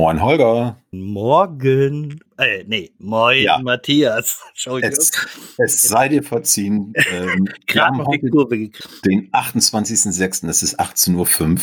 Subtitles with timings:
[0.00, 0.82] Moin Holger.
[0.92, 2.20] Morgen.
[2.38, 3.58] Äh, nee, moin Ja.
[3.58, 4.40] Matthias.
[4.48, 4.96] Entschuldigung.
[4.98, 5.12] Es,
[5.58, 6.94] es sei dir verziehen.
[7.12, 9.04] Ähm, Gerade noch die heute Kurve gekriegt.
[9.04, 10.48] den 28.06.
[10.48, 11.60] Es ist 18.05 Uhr.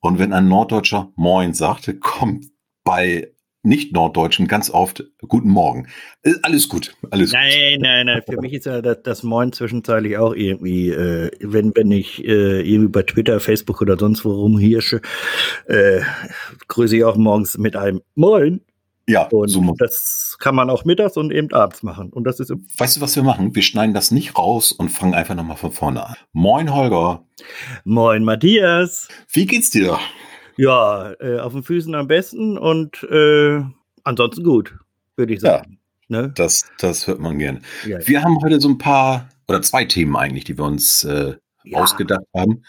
[0.00, 2.50] Und wenn ein Norddeutscher Moin sagte, kommt
[2.84, 3.32] bei
[3.64, 5.88] Nicht-Norddeutschen ganz oft Guten Morgen.
[6.22, 7.40] Äh, Alles gut, alles gut.
[7.40, 8.22] Nein, nein, nein.
[8.28, 12.60] Für mich ist ja das, das Moin zwischenzeitlich auch irgendwie, äh, wenn, wenn ich äh,
[12.60, 15.00] irgendwie bei Twitter, Facebook oder sonst wo rumhirsche,
[15.66, 16.00] äh,
[16.68, 18.60] grüße ich auch morgens mit einem Moin.
[19.06, 22.10] Ja, Und so das kann man auch mittags und eben abends machen.
[22.10, 23.54] Und das ist Weißt du, was wir machen?
[23.54, 26.16] Wir schneiden das nicht raus und fangen einfach nochmal von vorne an.
[26.32, 27.22] Moin Holger,
[27.84, 29.08] Moin Matthias.
[29.32, 29.98] wie geht's dir?
[30.56, 33.60] Ja, äh, auf den Füßen am besten und äh,
[34.04, 34.74] ansonsten gut,
[35.16, 35.58] würde ich Ja.
[35.58, 35.78] sagen.
[36.08, 36.32] Ne?
[36.36, 37.60] Das, das hört man gern.
[37.86, 37.98] Ja.
[38.06, 41.78] Wir haben heute so ein paar oder zwei Themen eigentlich, die wir uns äh, Ja.
[41.80, 42.62] ausgedacht haben.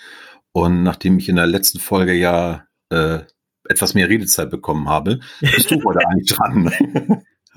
[0.53, 3.19] Und nachdem ich in der letzten Folge ja äh,
[3.67, 6.71] etwas mehr Redezeit bekommen habe, bist du heute eigentlich dran.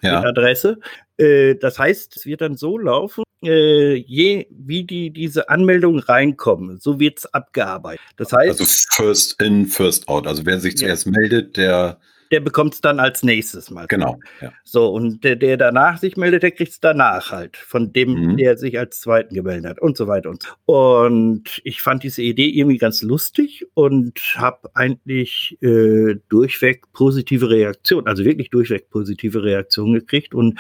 [0.04, 0.80] mit Ja, Adresse.
[1.18, 6.80] Äh, das heißt, es wird dann so laufen, äh, je wie die diese Anmeldungen reinkommen,
[6.80, 8.02] so wird es abgearbeitet.
[8.18, 10.28] Das heißt, also first in, first out.
[10.28, 10.80] Also wer sich Ja.
[10.88, 12.00] zuerst meldet, der,
[12.32, 13.88] der bekommt es dann als nächstes mal.
[13.88, 14.20] genau.
[14.42, 14.52] Ja.
[14.64, 18.38] So, und der, der danach sich meldet, der kriegt es danach halt, von dem, Mhm.
[18.38, 20.50] der sich als Zweiten gemeldet hat und so weiter und so.
[20.66, 28.08] Und ich fand diese Idee irgendwie ganz lustig und habe eigentlich äh, durchweg positive Reaktionen,
[28.08, 30.34] also wirklich durchweg positive Reaktionen gekriegt.
[30.34, 30.60] Und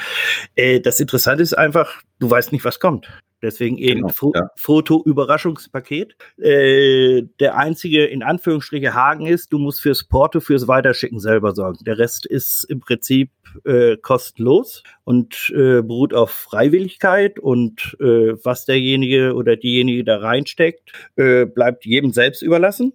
[0.55, 3.07] äh, das Interessante ist einfach, du weißt nicht, was kommt.
[3.41, 4.49] Deswegen eben Genau, Fo ja.
[4.55, 6.15] Foto-Überraschungspaket.
[6.37, 11.83] Äh, der einzige, in Anführungsstriche, Haken ist, du musst fürs Porto, fürs Weiterschicken selber sorgen.
[11.85, 13.31] Der Rest ist im Prinzip
[13.63, 20.91] äh, kostenlos und äh, beruht auf Freiwilligkeit und äh, was derjenige oder diejenige da reinsteckt,
[21.15, 22.93] äh, bleibt jedem selbst überlassen.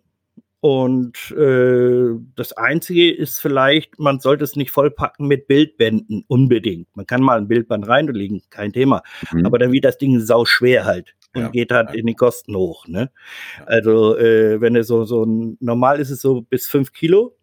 [0.61, 6.95] Und äh, das Einzige ist vielleicht, man sollte es nicht vollpacken mit Bildbänden unbedingt.
[6.95, 9.03] Man kann mal ein Bildband reinlegen, kein Thema.
[9.33, 9.47] Mhm.
[9.47, 12.55] Aber dann wird das Ding sau schwer halt und Ja, geht halt in die Kosten
[12.57, 12.87] hoch.
[12.87, 13.11] Ne?
[13.59, 13.65] Ja.
[13.67, 17.37] Also äh, wenn es so so ein, normal ist es so bis 5 Kilo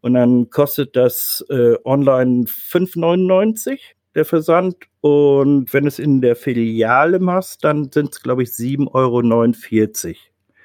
[0.00, 3.78] und dann kostet das äh, online 5,99
[4.14, 10.08] der Versand und wenn es in der Filiale machst, dann sind es glaube ich 7,49
[10.08, 10.14] Euro.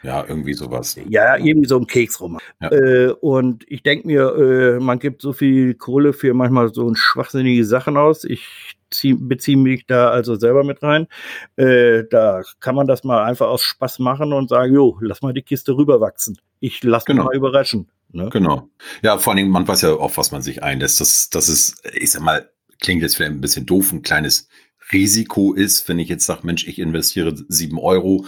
[0.04, 0.98] Ja, irgendwie sowas.
[1.10, 2.40] Ja, irgendwie so im Keks rum.
[2.62, 2.72] Ja.
[2.72, 7.66] Äh, und ich denke mir, äh, man gibt so viel Kohle für manchmal so schwachsinnige
[7.66, 8.24] Sachen aus.
[8.24, 11.08] Ich zieh, beziehe mich da also selber mit rein.
[11.56, 15.34] Äh, da kann man das mal einfach aus Spaß machen und sagen, jo, lass mal
[15.34, 16.38] die Kiste rüberwachsen.
[16.60, 17.26] Ich lass mich Genau.
[17.26, 17.90] mal überraschen.
[18.12, 18.30] Ne?
[18.32, 18.70] Genau.
[19.02, 21.00] Ja, vor allen Dingen, man weiß ja auch, was man sich einlässt.
[21.00, 22.50] Das, das ist, ich sag mal,
[22.80, 24.50] klingt jetzt vielleicht ein bisschen doof, ein kleines
[24.92, 28.26] Risiko ist, wenn ich jetzt sage, Mensch, ich investiere sieben Euro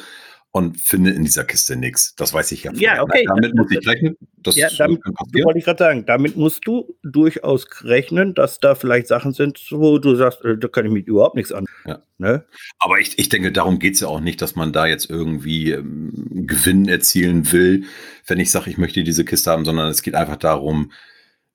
[0.55, 2.13] und finde in dieser Kiste nichts.
[2.15, 2.71] Das weiß ich ja.
[2.75, 3.25] Ja, okay.
[3.27, 4.15] Damit muss ich rechnen.
[4.38, 4.77] Das, das, weiß ich ja.
[4.77, 4.77] Ja, okay.
[4.77, 4.77] Damit muss ich rechnen.
[4.77, 5.01] Das ja, damit,
[5.44, 6.05] wollte ich gerade sagen.
[6.05, 10.67] Damit musst du durchaus rechnen, dass da vielleicht Sachen sind, wo du sagst, äh, da
[10.67, 11.65] kann ich mich überhaupt nichts an.
[11.88, 12.03] Ja.
[12.19, 12.45] Ne?
[12.77, 15.71] Aber ich, ich denke, darum geht es ja auch nicht, dass man da jetzt irgendwie
[15.71, 16.11] ähm,
[16.45, 17.85] Gewinn erzielen will,
[18.27, 20.91] wenn ich sage, ich möchte diese Kiste haben, sondern es geht einfach darum,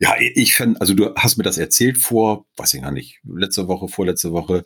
[0.00, 3.68] ja, ich finde, also du hast mir das erzählt vor, weiß ich gar nicht, letzte
[3.68, 4.64] Woche, vorletzte Woche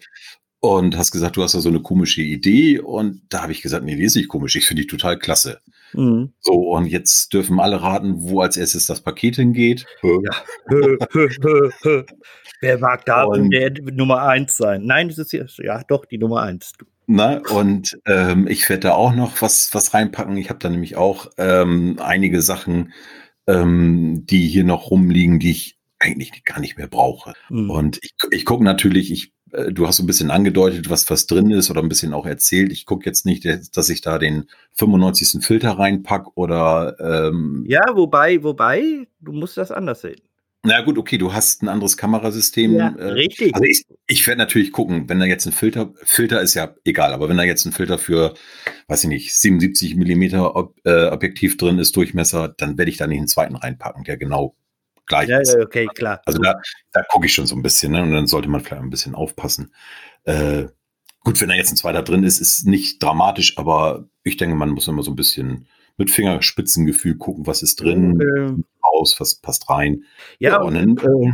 [0.62, 3.84] und hast gesagt, du hast da so eine komische Idee und da habe ich gesagt,
[3.84, 5.58] nee, die ist nicht komisch, ich finde die total klasse.
[5.92, 6.32] Mhm.
[6.38, 9.86] So, und jetzt dürfen alle raten, wo als erstes das Paket hingeht.
[10.04, 10.20] Ja.
[12.60, 14.84] Wer mag da und, der Nummer eins sein?
[14.84, 16.72] Nein, das ist ja, ja doch die Nummer eins.
[17.08, 20.36] Na, und ähm, ich werde da auch noch was, was reinpacken.
[20.36, 22.92] Ich habe da nämlich auch ähm, einige Sachen,
[23.48, 27.32] ähm, die hier noch rumliegen, die ich eigentlich gar nicht mehr brauche.
[27.50, 27.68] Mhm.
[27.68, 29.32] Und ich, ich gucke natürlich, ich
[29.70, 32.72] du hast so ein bisschen angedeutet, was was drin ist oder ein bisschen auch erzählt.
[32.72, 33.46] Ich gucke jetzt nicht,
[33.76, 34.44] dass ich da den
[34.74, 35.44] 95.
[35.44, 40.20] Filter reinpack oder ähm Ja, wobei, wobei, du musst das anders sehen.
[40.64, 42.76] Na gut, okay, du hast ein anderes Kamerasystem.
[42.76, 43.52] Ja, äh, richtig.
[43.52, 47.12] Also ich, ich werde natürlich gucken, wenn da jetzt ein Filter, Filter ist ja egal,
[47.12, 48.34] aber wenn da jetzt ein Filter für,
[48.86, 53.08] weiß ich nicht, 77 Millimeter Ob, äh, Objektiv drin ist, Durchmesser, dann werde ich da
[53.08, 54.54] nicht einen zweiten reinpacken, der genau
[55.06, 55.56] gleich ja, ist.
[55.56, 56.20] Okay, klar.
[56.24, 56.60] Also da,
[56.92, 58.02] da gucke ich schon so ein bisschen, ne?
[58.02, 59.74] Und dann sollte man vielleicht ein bisschen aufpassen.
[60.24, 60.66] Äh,
[61.20, 64.70] gut, wenn da jetzt ein zweiter drin ist, ist nicht dramatisch, aber ich denke, man
[64.70, 68.62] muss immer so ein bisschen mit Fingerspitzengefühl gucken, was ist drin, okay.
[68.80, 70.04] aus, was passt rein.
[70.38, 71.32] Ja, ja und dann, äh,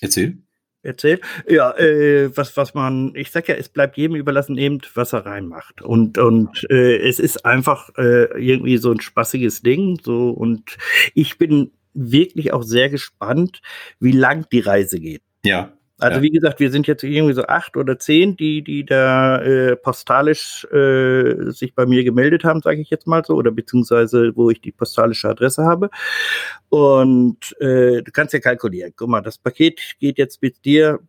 [0.00, 0.38] erzähl.
[0.86, 1.20] Erzähl.
[1.48, 5.26] Ja, äh, was, was man, ich sag ja, es bleibt jedem überlassen, eben, was er
[5.26, 5.82] reinmacht.
[5.82, 9.98] Und, und äh, es ist einfach äh, irgendwie so ein spaßiges Ding.
[10.00, 10.76] So, und
[11.14, 13.60] ich bin wirklich auch sehr gespannt,
[13.98, 15.22] wie lang die Reise geht.
[15.44, 15.72] Ja.
[15.98, 16.22] Also ja.
[16.22, 20.66] wie gesagt, wir sind jetzt irgendwie so acht oder zehn, die, die da äh, postalisch
[20.70, 24.60] äh, sich bei mir gemeldet haben, sage ich jetzt mal so, oder beziehungsweise wo ich
[24.60, 25.88] die postalische Adresse habe.
[26.68, 28.92] Und äh, du kannst ja kalkulieren.
[28.94, 31.00] Guck mal, das Paket geht jetzt mit dir,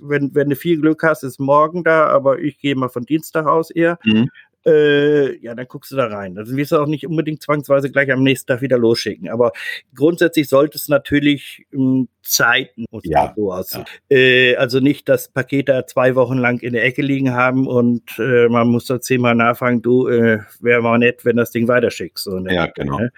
[0.00, 3.46] wenn, wenn du viel Glück hast, ist morgen da, aber ich gehe mal von Dienstag
[3.46, 3.98] aus eher.
[4.02, 4.28] Mhm
[4.66, 6.38] äh, ja, dann guckst du da rein.
[6.38, 9.28] Also wirst du auch nicht unbedingt zwangsweise gleich am nächsten Tag wieder losschicken.
[9.28, 9.52] Aber
[9.94, 13.84] grundsätzlich sollte es natürlich ähm, Zeiten muss ja, so aussehen.
[14.08, 14.16] Ja.
[14.16, 18.18] Äh, also nicht das Paket da zwei Wochen lang in der Ecke liegen haben und
[18.18, 22.24] äh, man muss da zehnmal nachfragen, du, äh, wäre mal nett, wenn das Ding weiterschickst.
[22.24, 22.54] So, ne?
[22.54, 22.98] Ja, genau.
[22.98, 23.12] Ne?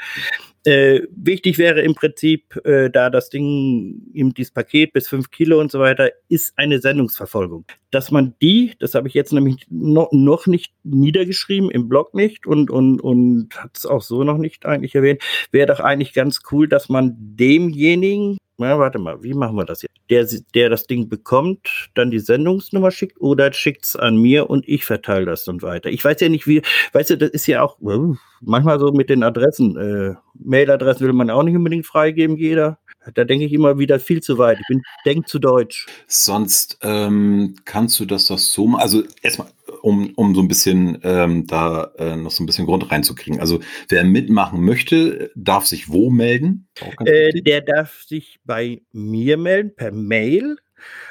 [0.67, 5.61] Äh, wichtig wäre im Prinzip, äh, da das Ding, eben dieses Paket bis fünf Kilo
[5.61, 7.67] und so weiter, ist eine Sendungsverfolgung.
[7.95, 12.45] Dass man die, das habe ich jetzt nämlich no, noch nicht niedergeschrieben, im Blog nicht
[12.45, 16.41] und, und, und hat es auch so noch nicht eigentlich erwähnt, wäre doch eigentlich ganz
[16.51, 19.95] cool, dass man demjenigen, na, warte mal, wie machen wir das jetzt?
[20.11, 24.69] Der, der das Ding bekommt, dann die Sendungsnummer schickt oder schickt es an mir und
[24.69, 25.89] ich verteile das dann weiter.
[25.89, 26.63] Ich weiß ja nicht, wie,
[26.93, 29.77] weißt du, das ist ja auch uh, manchmal so mit den Adressen.
[29.77, 32.81] Äh, Mailadressen will man auch nicht unbedingt freigeben, jeder.
[33.13, 34.59] Da denke ich immer wieder viel zu weit.
[34.61, 35.87] Ich bin denk zu deutsch.
[36.07, 38.83] Sonst ähm, kannst du das doch so machen.
[38.83, 39.49] Also erstmal,
[39.83, 43.41] um, um so ein bisschen ähm, da äh, noch so ein bisschen Grund reinzukriegen.
[43.41, 46.69] Also wer mitmachen möchte, darf sich wo melden?
[47.05, 50.57] Äh, der darf sich bei mir melden per Mail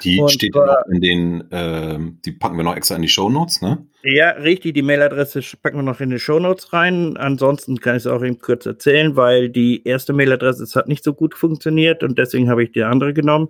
[0.03, 3.29] die und steht noch in den, äh, die packen wir noch extra in die Show
[3.29, 3.85] Notes, ne?
[4.03, 4.73] Ja, richtig.
[4.73, 7.15] Die Mailadresse packen wir noch in die Show Notes rein.
[7.17, 11.13] Ansonsten kann ich es auch eben kurz erzählen, weil die erste Mailadresse hat nicht so
[11.13, 13.47] gut funktioniert und deswegen habe ich die andere genommen.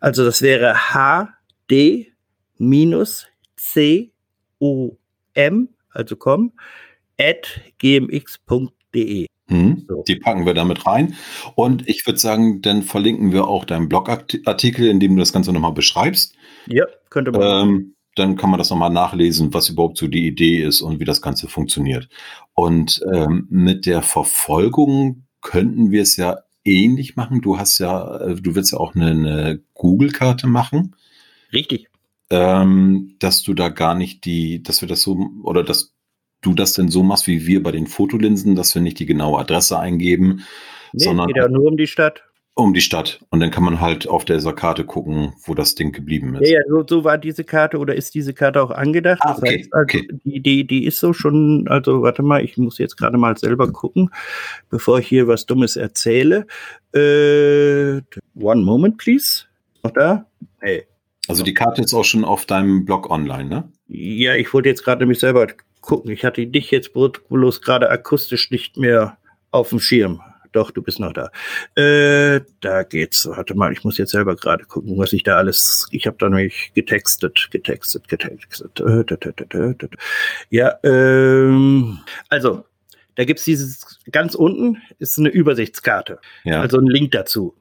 [0.00, 2.12] Also das wäre hd
[4.58, 6.52] com, also com,
[7.18, 9.26] at gmx.de.
[9.48, 10.04] Mhm, so.
[10.06, 11.14] Die packen wir damit rein.
[11.54, 15.52] Und ich würde sagen, dann verlinken wir auch deinen Blogartikel, in dem du das Ganze
[15.52, 16.34] nochmal beschreibst.
[16.66, 17.68] Ja, könnte man.
[17.68, 21.04] Ähm, dann kann man das nochmal nachlesen, was überhaupt so die Idee ist und wie
[21.04, 22.08] das Ganze funktioniert.
[22.52, 27.40] Und ähm, mit der Verfolgung könnten wir es ja ähnlich machen.
[27.40, 30.96] Du hast ja, äh, du willst ja auch eine, eine Google-Karte machen.
[31.52, 31.88] Richtig.
[32.30, 35.94] Ähm, dass du da gar nicht die, dass wir das so, oder dass
[36.40, 39.40] du das denn so machst wie wir bei den Fotolinsen, dass wir nicht die genaue
[39.40, 40.44] Adresse eingeben,
[40.92, 42.22] nee, sondern geht ja nur um die Stadt.
[42.54, 43.20] Um die Stadt.
[43.30, 46.50] Und dann kann man halt auf dieser Karte gucken, wo das Ding geblieben ist.
[46.50, 49.20] Ja, ja so, so, war diese Karte oder ist diese Karte auch angedacht.
[49.22, 50.08] Ah, okay, heißt, also okay.
[50.24, 53.70] Die, die, die ist so schon, also warte mal, ich muss jetzt gerade mal selber
[53.70, 54.10] gucken,
[54.70, 56.48] bevor ich hier was Dummes erzähle.
[56.92, 58.00] Äh,
[58.34, 59.44] one moment, please.
[59.84, 60.26] Noch da?
[60.58, 60.84] Hey.
[61.28, 63.72] Also die Karte ist auch schon auf deinem Blog online, ne?
[63.86, 65.46] Ja, ich wollte jetzt gerade nämlich selber
[65.80, 66.10] gucken.
[66.10, 69.18] Ich hatte dich jetzt bloß gerade akustisch nicht mehr
[69.50, 70.20] auf dem Schirm.
[70.52, 71.30] doch, du bist noch da.
[71.74, 73.26] Äh, da geht's.
[73.26, 75.86] Warte mal, ich muss jetzt selber gerade gucken, was ich da alles.
[75.90, 78.80] Ich habe da nämlich getextet, getextet, getextet.
[78.80, 79.74] Äh,
[80.50, 82.64] ja, ähm, also
[83.18, 86.20] da gibt's dieses ganz unten ist eine Übersichtskarte.
[86.44, 86.60] Ja.
[86.60, 87.56] Also ein Link dazu.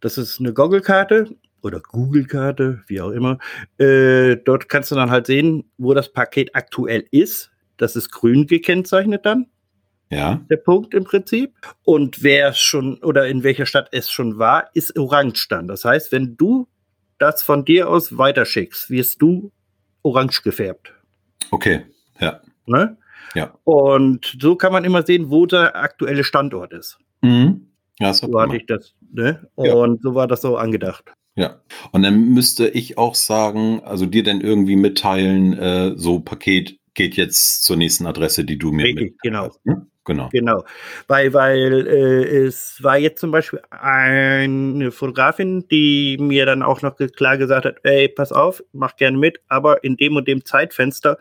[0.00, 3.38] Das ist eine Google-Karte oder Google-Karte, wie auch immer.
[3.78, 7.50] Äh, dort kannst du dann halt sehen, wo das Paket aktuell ist.
[7.80, 9.46] Das ist grün gekennzeichnet dann.
[10.10, 10.40] Ja.
[10.50, 11.54] Der Punkt im Prinzip.
[11.84, 15.68] Und wer schon oder in welcher Stadt es schon war, ist orange dann.
[15.68, 16.66] Das heißt, wenn du
[17.18, 19.52] das von dir aus weiterschickst, wirst du
[20.02, 20.94] orange gefärbt.
[21.50, 21.82] Okay,
[22.18, 22.40] ja.
[22.66, 22.96] Ne?
[23.34, 23.54] Ja.
[23.64, 26.98] Und so kann man immer sehen, wo der aktuelle Standort ist.
[27.22, 27.68] Mhm.
[28.00, 28.94] Ja, so hatte ich das.
[29.12, 29.48] Ne?
[29.54, 29.98] Und ja.
[30.02, 31.12] so war das so angedacht.
[31.36, 31.60] Ja,
[31.92, 37.16] und dann müsste ich auch sagen, also dir dann irgendwie mitteilen, äh, so Paket geht
[37.16, 39.48] jetzt zur nächsten Adresse, die du mir Richtig, genau.
[39.48, 39.86] Hast, ne?
[40.04, 40.28] Genau.
[40.32, 40.64] Genau.
[41.08, 46.96] Weil, weil äh, es war jetzt zum Beispiel eine Fotografin, die mir dann auch noch
[47.16, 51.18] klar gesagt hat, ey, pass auf, mach gerne mit, aber in dem und dem Zeitfenster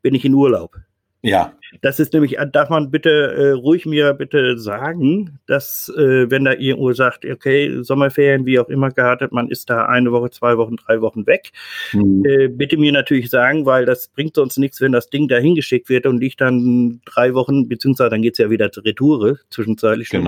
[0.00, 0.76] bin ich in Urlaub.
[1.22, 1.52] Ja.
[1.80, 6.44] Das ist nämlich, äh, darf man bitte äh, ruhig mir bitte sagen, dass äh, wenn
[6.44, 10.58] da irgendwo sagt, okay, Sommerferien, wie auch immer gehabt, man ist da eine Woche, zwei
[10.58, 11.52] Wochen, drei Wochen weg,
[11.92, 12.24] mhm.
[12.26, 15.88] äh, bitte mir natürlich sagen, weil das bringt sonst nichts, wenn das Ding da hingeschickt
[15.88, 20.24] wird und ich dann drei Wochen, beziehungsweise dann geht's ja wieder zur Retoure, zwischenzeitlich schon.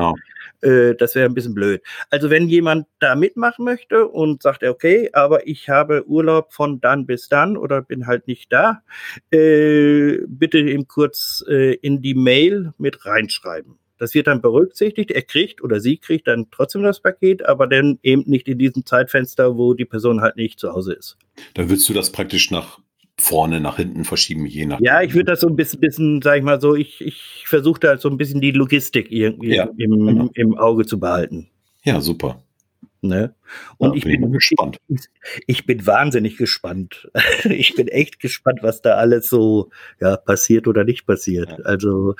[0.64, 1.82] Äh, das wäre ein bisschen blöd.
[2.10, 7.06] Also wenn jemand da mitmachen möchte und sagt, okay, aber ich habe Urlaub von dann
[7.06, 8.82] bis dann oder bin halt nicht da,
[9.30, 13.78] äh, bitte ihm kurz äh, in die Mail mit reinschreiben.
[13.98, 15.10] Das wird dann berücksichtigt.
[15.10, 18.84] Er kriegt oder sie kriegt dann trotzdem das Paket, aber dann eben nicht in diesem
[18.84, 21.16] Zeitfenster, wo die Person halt nicht zu Hause ist.
[21.54, 22.80] Dann würdest du das praktisch nach
[23.16, 24.80] vorne nach hinten verschieben, je nach.
[24.80, 27.80] Ja, ich würde das so ein bisschen, bisschen, sag ich mal so, ich, ich versuche
[27.80, 30.30] da so ein bisschen die Logistik irgendwie ja, im, genau.
[30.34, 31.48] im Auge zu behalten.
[31.84, 32.42] Ja, super.
[33.02, 33.34] Ne?
[33.76, 34.78] Und ja, ich bin, bin gespannt.
[34.88, 35.00] Ich,
[35.46, 37.10] ich, bin wahnsinnig gespannt.
[37.44, 41.50] ich bin echt gespannt, was da alles so ja, passiert oder nicht passiert.
[41.50, 41.64] Ja.
[41.64, 42.14] Also,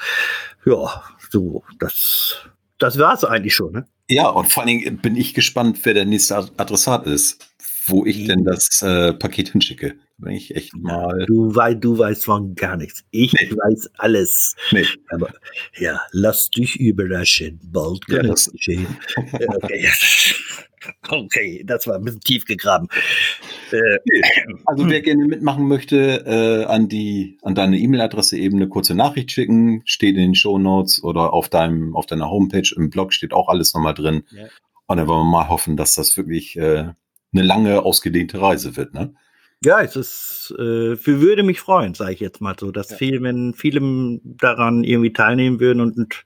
[0.66, 2.46] ja, so, das,
[2.78, 3.72] das war es eigentlich schon.
[3.72, 3.86] Ne?
[4.10, 7.53] Ja, und vor allen Dingen bin ich gespannt, wer der nächste Adressat ist
[7.86, 9.94] wo ich denn das äh, Paket hinschicke.
[10.18, 11.24] Bin ich echt mal.
[11.26, 13.04] Du, wei du weißt von gar nichts.
[13.10, 13.50] Ich nee.
[13.50, 14.54] weiß alles.
[14.70, 14.86] Nee.
[15.10, 15.32] Aber
[15.76, 17.60] ja, lass dich überraschen.
[17.64, 18.86] Bald kann ja, es geschehen.
[19.16, 19.88] okay.
[21.08, 22.88] okay, das war ein bisschen tief gegraben.
[23.72, 23.98] Äh,
[24.66, 29.32] also wer gerne mitmachen möchte, äh, an die an deine E-Mail-Adresse eben eine kurze Nachricht
[29.32, 33.32] schicken, steht in den Show Notes oder auf deinem auf deiner Homepage im Blog steht
[33.32, 34.22] auch alles nochmal drin.
[34.30, 34.44] Ja.
[34.86, 36.92] Und dann wollen wir mal hoffen, dass das wirklich äh,
[37.34, 39.14] eine lange, ausgedehnte Reise wird, ne?
[39.64, 42.96] Ja, es ist, äh, für würde mich freuen, sage ich jetzt mal so, dass ja.
[42.98, 43.80] viel, wenn viele
[44.22, 46.24] daran irgendwie teilnehmen würden und, und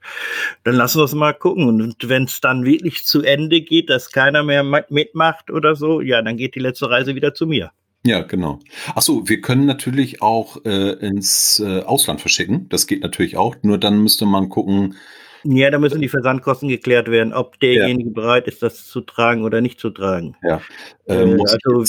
[0.65, 1.63] dann lassen wir es mal gucken.
[1.69, 6.01] Und, und wenn es dann wirklich zu Ende geht, dass keiner mehr mitmacht oder so,
[6.01, 7.71] ja, dann geht die letzte Reise wieder zu mir.
[8.05, 8.59] Ja, genau.
[8.95, 12.67] Achso, wir können natürlich auch äh, ins äh, Ausland verschicken.
[12.67, 13.55] Das geht natürlich auch.
[13.61, 14.95] Nur dann müsste man gucken,
[15.43, 18.13] ja, da müssen die Versandkosten geklärt werden, ob derjenige ja.
[18.13, 20.35] bereit ist, das zu tragen oder nicht zu tragen.
[20.43, 20.61] Ja.
[21.09, 21.83] Äh, äh also,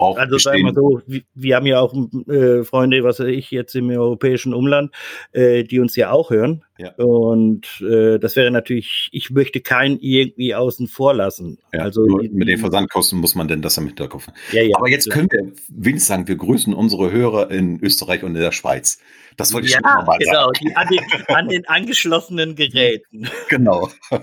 [0.00, 1.94] auch also sagen wir so, wir, wir, haben ja auch
[2.26, 4.92] äh, Freunde, was weiß ich, jetzt im europäischen Umland,
[5.32, 6.64] äh, die uns ja auch hören.
[6.78, 6.94] Ja.
[6.94, 11.58] Und äh, das wäre natürlich, ich möchte keinen irgendwie außen vor lassen.
[11.74, 14.28] Ja, also mit den Versandkosten muss man denn das im Hinterkopf.
[14.52, 18.34] Ja, ja, Aber jetzt können wir wenigstens sagen, wir grüßen unsere Hörer in Österreich und
[18.34, 19.00] in der Schweiz.
[19.36, 20.76] Das wollte ich ja, schon mal genau, sagen.
[20.76, 23.28] An den, an den angeschlossenen Geräten.
[23.48, 23.88] Genau.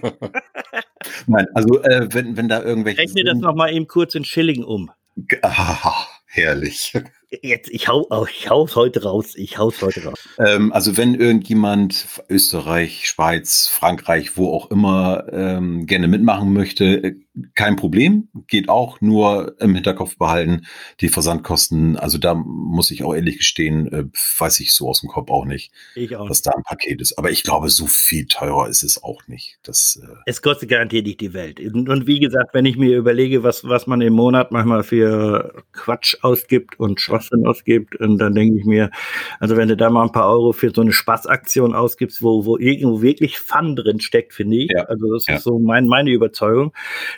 [1.28, 3.00] Nein, also äh, wenn, wenn da irgendwelche.
[3.00, 4.92] Rechne das nochmal eben kurz in Schilling um.
[5.42, 6.94] Ah, herrlich.
[7.42, 9.34] Jetzt, ich hau, ich hau's heute raus.
[9.36, 10.30] Ich hau's heute raus.
[10.38, 17.16] Ähm, also wenn irgendjemand Österreich, Schweiz, Frankreich, wo auch immer ähm, gerne mitmachen möchte, äh,
[17.56, 19.02] kein Problem, geht auch.
[19.02, 20.66] Nur im Hinterkopf behalten
[21.02, 21.98] die Versandkosten.
[21.98, 24.06] Also da muss ich auch ehrlich gestehen, äh,
[24.40, 27.18] weiß ich so aus dem Kopf auch nicht, ich auch was da ein Paket ist.
[27.18, 29.60] Aber ich glaube, so viel teurer ist es auch nicht.
[29.64, 31.60] Das, äh es kostet garantiert nicht die Welt.
[31.60, 35.64] Und, und, wie gesagt, wenn ich mir überlege, was, was man im Monat manchmal für
[35.74, 37.96] Quatsch ausgibt und Schwachsinn ausgibt.
[37.96, 38.92] Und dann denke ich mir,
[39.40, 42.58] also wenn du da mal ein paar Euro für so eine Spaßaktion ausgibst, wo, wo
[42.58, 44.72] irgendwo wirklich Fun drin steckt, finde ich.
[44.74, 44.84] Ja.
[44.84, 45.36] Also das ja.
[45.36, 46.74] ist so mein, meine Überzeugung.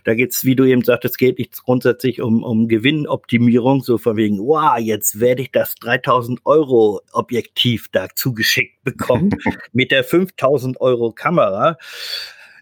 [0.09, 4.39] Da geht's, wie du eben sagtest, geht nicht grundsätzlich um, um Gewinnoptimierung, so von wegen,
[4.39, 9.29] wow, jetzt werde ich das 3000 Euro Objektiv da zugeschickt bekommen
[9.71, 11.77] mit der 5000 Euro Kamera.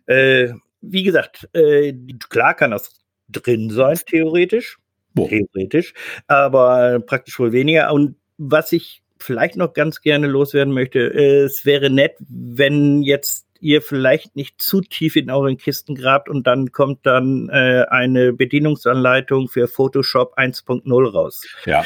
[0.08, 0.50] Äh,
[0.82, 1.94] wie gesagt, äh,
[2.28, 3.00] klar kann das
[3.30, 4.78] drin sein, theoretisch.
[5.14, 5.30] Boah.
[5.30, 5.94] theoretisch,
[6.28, 7.94] aber praktisch wohl weniger.
[7.94, 13.82] Und was ich vielleicht noch ganz gerne loswerden möchte, es wäre nett, wenn jetzt ihr
[13.82, 19.50] vielleicht nicht zu tief in euren Kisten grabt und dann kommt dann äh, eine Bedienungsanleitung
[19.50, 21.44] für Photoshop 1.0 raus.
[21.66, 21.84] Ja.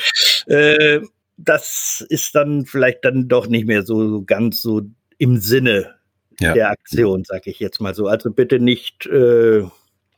[0.47, 1.01] Äh,
[1.37, 4.81] das ist dann vielleicht dann doch nicht mehr so ganz so
[5.17, 5.95] im Sinne
[6.39, 6.53] ja.
[6.53, 8.07] der Aktion, sag ich jetzt mal so.
[8.07, 9.05] Also bitte nicht.
[9.07, 9.63] Äh,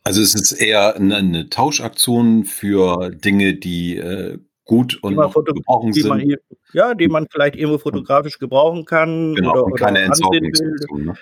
[0.03, 6.07] also es ist eher eine, eine Tauschaktion für Dinge, die äh, gut und gebrauchen sind.
[6.07, 6.35] Man,
[6.73, 9.35] ja, die man vielleicht irgendwo fotografisch gebrauchen kann.
[9.35, 10.51] Genau, oder, und keine Entsorgung.
[11.03, 11.13] Ne?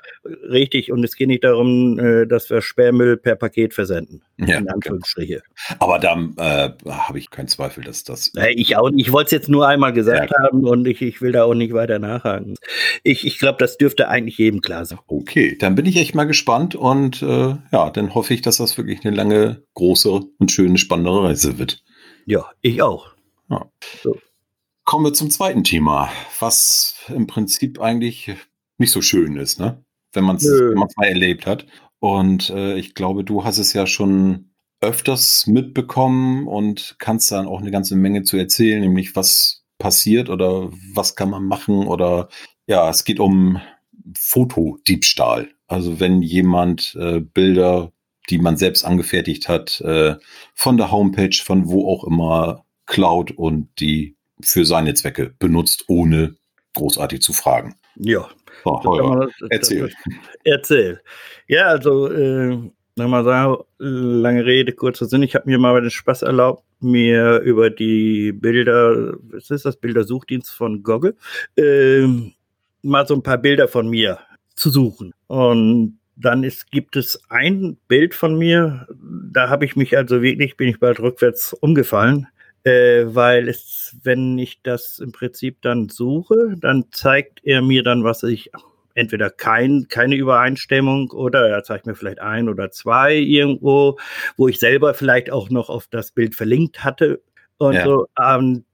[0.49, 4.21] Richtig, und es geht nicht darum, äh, dass wir Sperrmüll per Paket versenden.
[4.37, 5.41] Ja, in Anführungsstriche.
[5.69, 5.79] Genau.
[5.79, 8.31] Aber da äh, habe ich keinen Zweifel, dass das.
[8.55, 10.43] Ich auch Ich wollte es jetzt nur einmal gesagt ja.
[10.43, 12.55] haben und ich, ich will da auch nicht weiter nachhaken.
[13.03, 14.99] Ich, ich glaube, das dürfte eigentlich jedem klar sein.
[15.07, 18.77] Okay, dann bin ich echt mal gespannt und äh, ja, dann hoffe ich, dass das
[18.77, 21.83] wirklich eine lange, große und schöne, spannende Reise wird.
[22.25, 23.10] Ja, ich auch.
[23.51, 23.69] Ja.
[24.01, 24.17] So.
[24.85, 28.35] Kommen wir zum zweiten Thema, was im Prinzip eigentlich
[28.77, 29.83] nicht so schön ist, ne?
[30.13, 30.45] wenn man es
[30.95, 31.65] mal erlebt hat.
[31.99, 37.61] Und äh, ich glaube, du hast es ja schon öfters mitbekommen und kannst dann auch
[37.61, 42.29] eine ganze Menge zu erzählen, nämlich was passiert oder was kann man machen oder
[42.67, 43.61] ja, es geht um
[44.17, 45.49] Fotodiebstahl.
[45.67, 47.91] Also wenn jemand äh, Bilder,
[48.29, 50.15] die man selbst angefertigt hat, äh,
[50.55, 56.35] von der Homepage, von wo auch immer klaut und die für seine Zwecke benutzt, ohne
[56.73, 57.75] großartig zu fragen.
[57.95, 58.27] Ja.
[58.63, 59.91] So, Holger, erzähl.
[60.43, 61.01] erzähl.
[61.47, 62.57] Ja, also, äh,
[62.95, 65.23] mal sagen, lange Rede, kurzer Sinn.
[65.23, 70.51] Ich habe mir mal den Spaß erlaubt, mir über die Bilder, was ist das, Bildersuchdienst
[70.51, 71.15] von Goggle,
[71.55, 72.05] äh,
[72.83, 74.19] mal so ein paar Bilder von mir
[74.55, 75.13] zu suchen.
[75.27, 78.87] Und dann ist, gibt es ein Bild von mir,
[79.31, 82.27] da habe ich mich also wirklich, bin ich bald rückwärts umgefallen
[82.63, 88.03] äh, weil es, wenn ich das im Prinzip dann suche, dann zeigt er mir dann,
[88.03, 88.51] was ich
[88.93, 93.97] entweder kein, keine Übereinstimmung oder er zeigt mir vielleicht ein oder zwei irgendwo,
[94.37, 97.21] wo ich selber vielleicht auch noch auf das Bild verlinkt hatte
[97.57, 97.85] und ja.
[97.85, 98.07] so.
[98.21, 98.65] Ähm,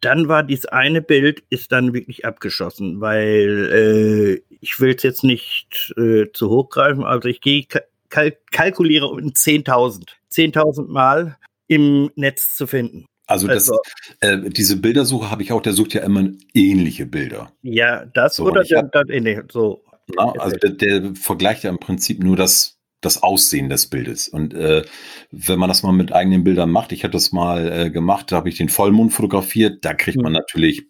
[0.00, 5.22] dann war dieses eine Bild ist dann wirklich abgeschossen, weil äh, ich will es jetzt
[5.22, 7.66] nicht äh, zu hoch greifen, also ich gehe
[8.08, 11.36] kal kalkuliere um 10.000, 10.000 Mal
[11.68, 13.06] im Netz zu finden.
[13.32, 13.80] Also, das, also
[14.20, 17.52] äh, diese Bildersuche habe ich auch, der sucht ja immer ähnliche Bilder.
[17.62, 19.84] Ja, das so, oder der, hab, nee, so.
[20.14, 24.28] Na, also der, der, vergleicht ja im Prinzip nur das, das Aussehen des Bildes.
[24.28, 24.84] Und äh,
[25.30, 28.36] wenn man das mal mit eigenen Bildern macht, ich habe das mal äh, gemacht, da
[28.36, 30.40] habe ich den Vollmond fotografiert, da kriegt man hm.
[30.40, 30.86] natürlich.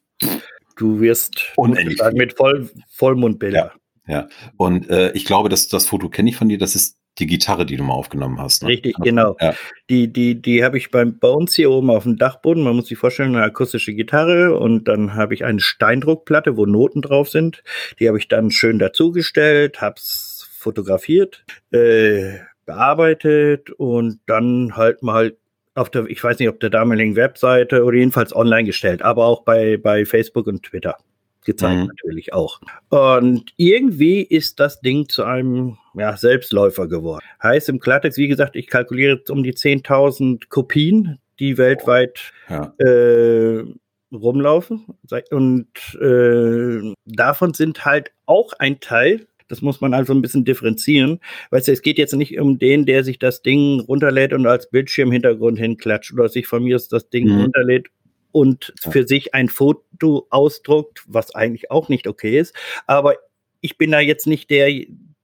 [0.76, 3.70] Du wirst unendlich sagen, mit Voll, Vollmondbildern.
[4.07, 4.28] Ja, ja.
[4.57, 7.66] Und äh, ich glaube, dass das Foto kenne ich von dir, das ist die Gitarre,
[7.66, 8.62] die du mal aufgenommen hast.
[8.62, 8.70] Ne?
[8.70, 9.37] Richtig, genau.
[9.40, 9.55] Ja.
[9.90, 12.62] Die, die, die habe ich beim, bei uns hier oben auf dem Dachboden.
[12.62, 17.03] Man muss sich vorstellen, eine akustische Gitarre und dann habe ich eine Steindruckplatte, wo Noten
[17.03, 17.62] drauf sind.
[18.01, 25.37] Die habe ich dann schön dazugestellt, habe es fotografiert, äh, bearbeitet und dann halt mal
[25.75, 29.42] auf der, ich weiß nicht, ob der damaligen Webseite oder jedenfalls online gestellt, aber auch
[29.42, 30.96] bei, bei Facebook und Twitter
[31.44, 31.87] gezeigt mhm.
[31.87, 32.61] natürlich auch.
[32.88, 37.24] Und irgendwie ist das Ding zu einem ja, Selbstläufer geworden.
[37.42, 42.72] Heißt im Klartext, wie gesagt, ich kalkuliere jetzt um die 10.000 Kopien, die weltweit ja.
[42.78, 43.64] äh,
[44.12, 44.87] rumlaufen.
[45.31, 45.66] Und
[46.00, 51.20] äh, davon sind halt auch ein Teil, das muss man also ein bisschen differenzieren.
[51.50, 54.70] Weißt du, es geht jetzt nicht um den, der sich das Ding runterlädt und als
[54.70, 57.42] Bildschirmhintergrund hinklatscht oder sich von mir das Ding mhm.
[57.42, 57.88] runterlädt
[58.32, 62.54] und für sich ein Foto ausdruckt, was eigentlich auch nicht okay ist.
[62.86, 63.14] Aber
[63.60, 64.68] ich bin da jetzt nicht der,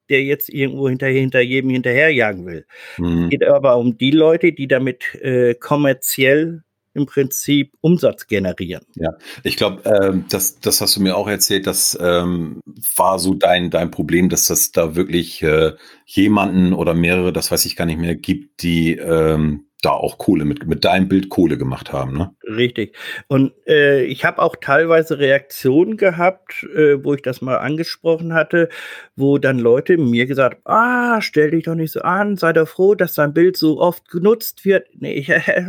[0.08, 2.66] der jetzt irgendwo hinter, hinter jedem hinterherjagen will.
[2.98, 3.24] Mhm.
[3.24, 6.62] Es geht aber um die Leute, die damit äh, kommerziell
[6.94, 8.84] im Prinzip Umsatz generieren.
[8.94, 9.10] Ja,
[9.44, 12.60] ich glaube, ähm, das, das hast du mir auch erzählt, das ähm,
[12.96, 15.72] war so dein, dein Problem, dass das da wirklich äh,
[16.06, 20.44] jemanden oder mehrere, das weiß ich gar nicht mehr, gibt, die ähm, da auch Kohle
[20.44, 22.34] mit, mit deinem Bild Kohle gemacht haben, ne?
[22.44, 22.96] Richtig.
[23.28, 28.68] Und äh, ich habe auch teilweise Reaktionen gehabt, äh, wo ich das mal angesprochen hatte,
[29.14, 32.68] wo dann Leute mir gesagt haben, ah, stell dich doch nicht so an, sei doch
[32.68, 34.88] froh, dass dein Bild so oft genutzt wird.
[34.94, 35.66] Nee, ich, äh,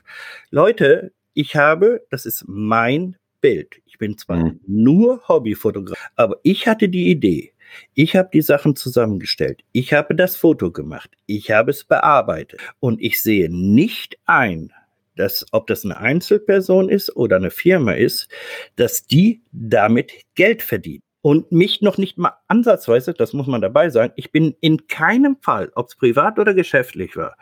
[0.50, 3.80] Leute, ich habe, das ist mein Bild.
[3.84, 4.60] Ich bin zwar mhm.
[4.66, 7.52] nur Hobbyfotograf, aber ich hatte die Idee,
[7.94, 9.62] ich habe die Sachen zusammengestellt.
[9.72, 11.10] Ich habe das Foto gemacht.
[11.26, 12.60] Ich habe es bearbeitet.
[12.80, 14.72] Und ich sehe nicht ein,
[15.16, 18.28] dass, ob das eine Einzelperson ist oder eine Firma ist,
[18.76, 21.02] dass die damit Geld verdient.
[21.22, 25.36] Und mich noch nicht mal ansatzweise, das muss man dabei sagen, ich bin in keinem
[25.42, 27.36] Fall, ob es privat oder geschäftlich war,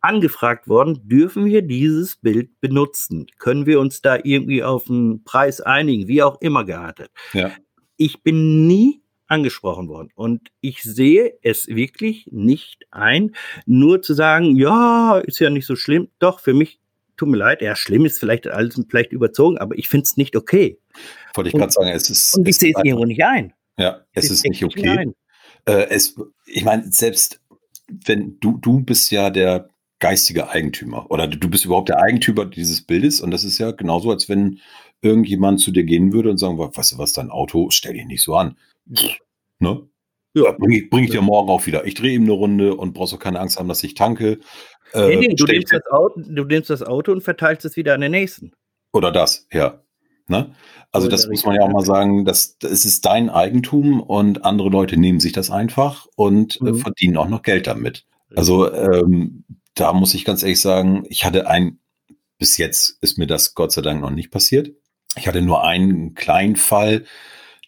[0.00, 3.26] angefragt worden, dürfen wir dieses Bild benutzen?
[3.38, 7.10] Können wir uns da irgendwie auf einen Preis einigen, wie auch immer geartet?
[7.32, 7.52] Ja.
[7.96, 9.01] Ich bin nie
[9.32, 10.10] angesprochen worden.
[10.14, 13.34] Und ich sehe es wirklich nicht ein,
[13.66, 16.08] nur zu sagen, ja, ist ja nicht so schlimm.
[16.18, 16.80] Doch, für mich,
[17.16, 20.36] tut mir leid, ja, schlimm ist vielleicht alles vielleicht überzogen, aber ich finde es nicht
[20.36, 20.78] okay.
[21.34, 22.36] Wollte ich gerade sagen, es ist.
[22.36, 23.52] Und ich sehe es irgendwo nicht ein.
[23.78, 25.12] Ja, es, es ist, ist nicht okay.
[25.64, 26.14] Äh, es,
[26.46, 27.40] ich meine, selbst
[27.88, 29.68] wenn du, du bist ja der
[29.98, 34.10] geistige Eigentümer oder du bist überhaupt der Eigentümer dieses Bildes und das ist ja genauso,
[34.10, 34.58] als wenn
[35.00, 38.22] irgendjemand zu dir gehen würde und sagen, weißt du was, dein Auto, stell dich nicht
[38.22, 38.56] so an.
[39.58, 39.88] Ne?
[40.34, 40.52] Ja.
[40.52, 41.84] Bring ich, bring ich dir morgen auch wieder.
[41.86, 44.40] Ich drehe ihm eine Runde und brauchst auch keine Angst haben, dass ich tanke.
[44.92, 47.94] Äh, nee, nee, du, nimmst das Auto, du nimmst das Auto und verteilst es wieder
[47.94, 48.52] an den nächsten.
[48.92, 49.82] Oder das, ja.
[50.28, 50.54] Ne?
[50.92, 54.68] Also das muss man ja auch mal sagen, dass es ist dein Eigentum und andere
[54.68, 56.68] Leute nehmen sich das einfach und äh, mhm.
[56.68, 58.06] äh, verdienen auch noch Geld damit.
[58.34, 61.78] Also ähm, da muss ich ganz ehrlich sagen, ich hatte ein,
[62.38, 64.70] bis jetzt ist mir das Gott sei Dank noch nicht passiert.
[65.16, 67.04] Ich hatte nur einen kleinen Fall,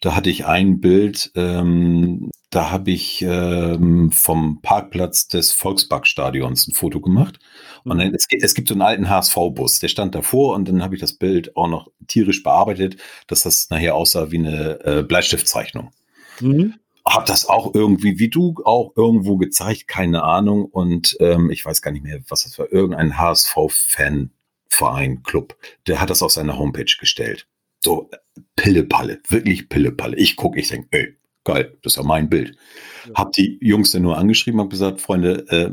[0.01, 6.73] da hatte ich ein Bild, ähm, da habe ich ähm, vom Parkplatz des Volksparkstadions ein
[6.73, 7.39] Foto gemacht.
[7.83, 10.95] Und dann, es, es gibt so einen alten HSV-Bus, der stand davor und dann habe
[10.95, 15.91] ich das Bild auch noch tierisch bearbeitet, dass das nachher aussah wie eine äh, Bleistiftzeichnung.
[16.39, 16.75] Mhm.
[17.05, 20.65] Hab das auch irgendwie, wie du, auch irgendwo gezeigt, keine Ahnung.
[20.65, 22.71] Und ähm, ich weiß gar nicht mehr, was das war.
[22.71, 27.47] Irgendein HSV-Fan-Verein, Club, der hat das auf seine Homepage gestellt.
[27.85, 28.09] So
[28.55, 30.17] Pillepalle, wirklich Pillepalle.
[30.17, 32.57] Ich gucke, ich denke, ey, geil, das ist ja mein Bild.
[33.05, 33.13] Ja.
[33.13, 35.71] Hab die Jungs dann nur angeschrieben, hab gesagt, Freunde, äh,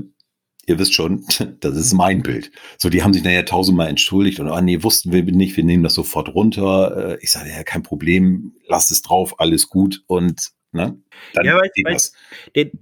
[0.67, 1.25] ihr wisst schon,
[1.61, 2.53] das ist mein Bild.
[2.77, 5.83] So, die haben sich nachher tausendmal entschuldigt und, ah, nee, wussten wir nicht, wir nehmen
[5.83, 7.13] das sofort runter.
[7.13, 10.99] Äh, ich sage, ja, kein Problem, lasst es drauf, alles gut und Ne?
[11.35, 12.17] Dann ja, weißt, weißt,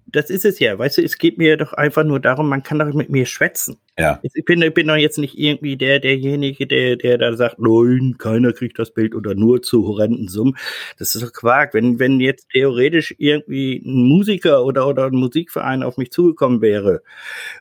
[0.07, 0.79] das ist es ja.
[0.79, 3.79] Weißt du, es geht mir doch einfach nur darum, man kann doch mit mir schwätzen.
[4.00, 4.18] Ja.
[4.22, 8.16] Ich bin, ich bin doch jetzt nicht irgendwie der, derjenige, der, der da sagt, nein,
[8.18, 10.57] keiner kriegt das Bild oder nur zu horrenden Summen.
[10.98, 11.74] Das ist doch Quark.
[11.74, 17.03] Wenn, wenn jetzt theoretisch irgendwie ein Musiker oder, oder ein Musikverein auf mich zugekommen wäre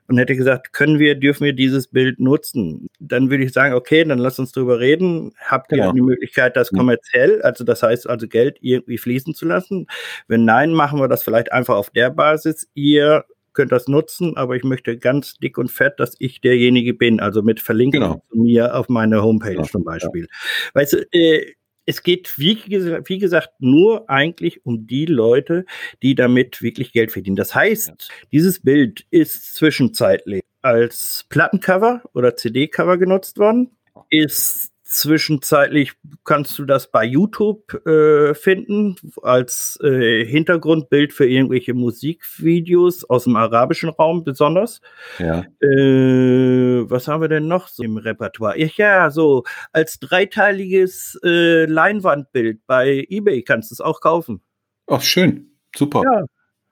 [0.07, 4.05] und hätte gesagt, können wir, dürfen wir dieses Bild nutzen, dann würde ich sagen, okay,
[4.05, 5.33] dann lass uns drüber reden.
[5.45, 5.91] Habt ihr genau.
[5.91, 9.87] die Möglichkeit, das kommerziell, also das heißt also Geld irgendwie fließen zu lassen?
[10.27, 12.67] Wenn nein, machen wir das vielleicht einfach auf der Basis.
[12.73, 17.19] Ihr könnt das nutzen, aber ich möchte ganz dick und fett, dass ich derjenige bin,
[17.19, 18.23] also mit Verlinkung genau.
[18.29, 19.65] zu mir auf meine Homepage genau.
[19.65, 20.23] zum Beispiel.
[20.23, 20.69] Ja.
[20.73, 21.53] Weißt du, äh,
[21.85, 25.65] es geht, wie, wie, gesagt, nur eigentlich um die Leute,
[26.03, 27.35] die damit wirklich Geld verdienen.
[27.35, 27.95] Das heißt, ja.
[28.31, 33.71] dieses Bild ist zwischenzeitlich als Plattencover oder CD-Cover genutzt worden,
[34.09, 43.07] ist Zwischenzeitlich kannst du das bei YouTube äh, finden als äh, Hintergrundbild für irgendwelche Musikvideos
[43.07, 44.81] aus dem arabischen Raum besonders.
[45.19, 45.43] Ja.
[45.61, 48.57] Äh, was haben wir denn noch so im Repertoire?
[48.57, 54.41] Ja, so als dreiteiliges äh, Leinwandbild bei eBay kannst du es auch kaufen.
[54.87, 55.55] Ach, schön.
[55.75, 56.01] Super.
[56.03, 56.25] Ja,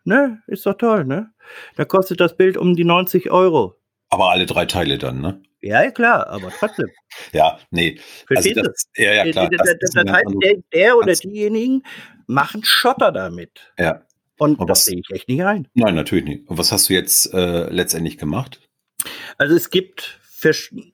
[0.05, 0.41] ne?
[0.47, 1.29] Ist doch toll, ne?
[1.75, 3.75] Da kostet das Bild um die 90 Euro.
[4.09, 5.39] Aber alle drei Teile dann, ne?
[5.61, 6.89] Ja, klar, aber trotzdem.
[7.33, 7.99] ja, nee.
[8.27, 9.03] Verstehst also das, du?
[9.03, 9.49] Ja, ja, klar.
[9.49, 11.83] Das, das, das heißt, der, der oder diejenigen
[12.27, 13.73] machen Schotter damit.
[13.77, 14.03] Ja.
[14.37, 15.67] Und, Und das sehe ich echt nicht ein.
[15.73, 16.47] Nein, natürlich nicht.
[16.47, 18.61] Und was hast du jetzt äh, letztendlich gemacht?
[19.37, 20.19] Also es gibt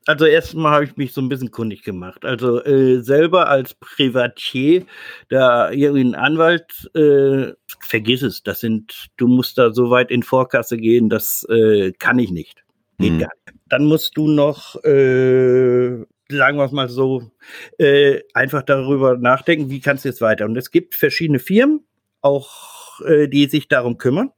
[0.05, 2.23] also erstmal habe ich mich so ein bisschen kundig gemacht.
[2.23, 4.85] Also äh, selber als Privatier,
[5.29, 10.23] da irgendwie ein Anwalt, äh, vergiss es, das sind, du musst da so weit in
[10.23, 12.63] Vorkasse gehen, das äh, kann ich nicht.
[12.99, 13.19] Geht mhm.
[13.19, 13.62] gar nicht.
[13.73, 17.31] Dann musst du noch, äh, sagen wir es mal so,
[17.79, 20.45] äh, einfach darüber nachdenken, wie kannst du jetzt weiter.
[20.45, 21.83] Und es gibt verschiedene Firmen,
[22.21, 24.29] auch äh, die sich darum kümmern.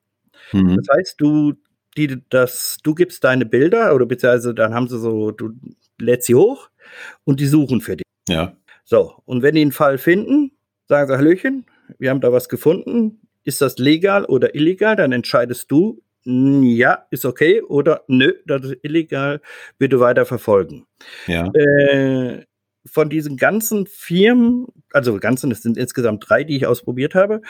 [0.53, 0.77] Mhm.
[0.77, 1.51] Das heißt, du,
[1.97, 5.49] die, das, du gibst deine Bilder oder beziehungsweise dann haben sie so, du
[5.99, 6.69] lädst sie hoch
[7.25, 8.05] und die suchen für dich.
[8.29, 8.55] Ja.
[8.85, 10.53] So, und wenn die einen Fall finden,
[10.87, 11.65] sagen sie, Hallöchen,
[11.99, 17.25] wir haben da was gefunden, ist das legal oder illegal, dann entscheidest du, ja, ist
[17.25, 19.41] okay oder nö, das ist illegal,
[19.77, 20.85] bitte weiter verfolgen.
[21.27, 21.51] Ja.
[21.53, 22.45] Äh,
[22.85, 27.41] von diesen ganzen Firmen, also ganzen, es sind insgesamt drei, die ich ausprobiert habe,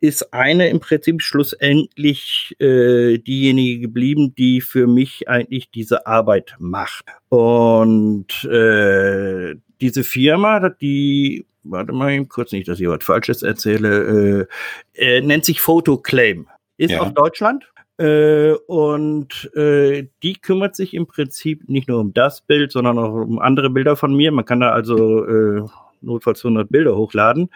[0.00, 7.06] ist eine im Prinzip schlussendlich äh, diejenige geblieben, die für mich eigentlich diese Arbeit macht.
[7.30, 14.46] Und äh, diese Firma, die, warte mal kurz nicht, dass ich was Falsches erzähle,
[14.94, 16.48] äh, äh nennt sich Photoclaim.
[16.76, 17.00] Ist ja.
[17.00, 17.64] aus Deutschland
[17.98, 23.12] äh, und äh, die kümmert sich im Prinzip nicht nur um das Bild, sondern auch
[23.12, 24.32] um andere Bilder von mir.
[24.32, 25.62] Man kann da also äh,
[26.00, 27.50] notfalls 100 Bilder hochladen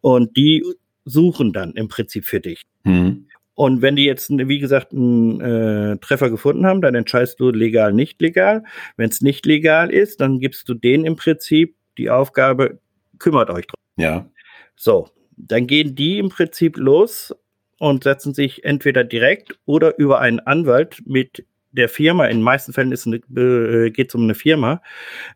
[0.00, 0.64] und die
[1.04, 2.62] suchen dann im Prinzip für dich.
[2.84, 3.26] Mhm.
[3.54, 7.92] Und wenn die jetzt, wie gesagt, einen äh, Treffer gefunden haben, dann entscheidest du legal,
[7.92, 8.64] nicht legal.
[8.96, 12.78] Wenn es nicht legal ist, dann gibst du denen im Prinzip die Aufgabe,
[13.18, 13.76] kümmert euch drum.
[13.96, 14.30] Ja.
[14.76, 17.34] So, dann gehen die im Prinzip los
[17.80, 22.72] und setzen sich entweder direkt oder über einen Anwalt mit der Firma, in den meisten
[22.72, 24.82] Fällen äh, geht es um eine Firma,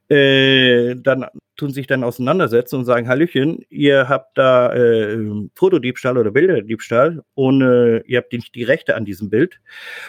[0.09, 1.27] äh, dann
[1.57, 5.17] tun sich dann auseinandersetzen und sagen, Hallöchen, ihr habt da äh,
[5.55, 9.61] Fotodiebstahl oder Bilderdiebstahl ohne, ihr habt nicht die Rechte an diesem Bild.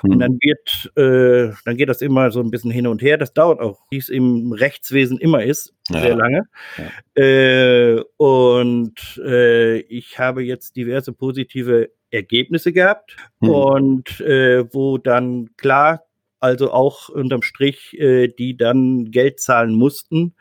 [0.01, 0.11] Mhm.
[0.11, 3.17] Und dann wird, äh, dann geht das immer so ein bisschen hin und her.
[3.17, 6.01] Das dauert auch, wie es im Rechtswesen immer ist, ja.
[6.01, 6.41] sehr lange.
[6.77, 7.23] Ja.
[7.23, 13.49] Äh, und äh, ich habe jetzt diverse positive Ergebnisse gehabt mhm.
[13.49, 16.03] und äh, wo dann klar
[16.39, 20.35] also auch unterm Strich, äh, die dann Geld zahlen mussten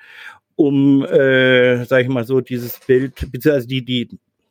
[0.56, 4.08] um, äh, sag ich mal so, dieses Bild, beziehungsweise die, die,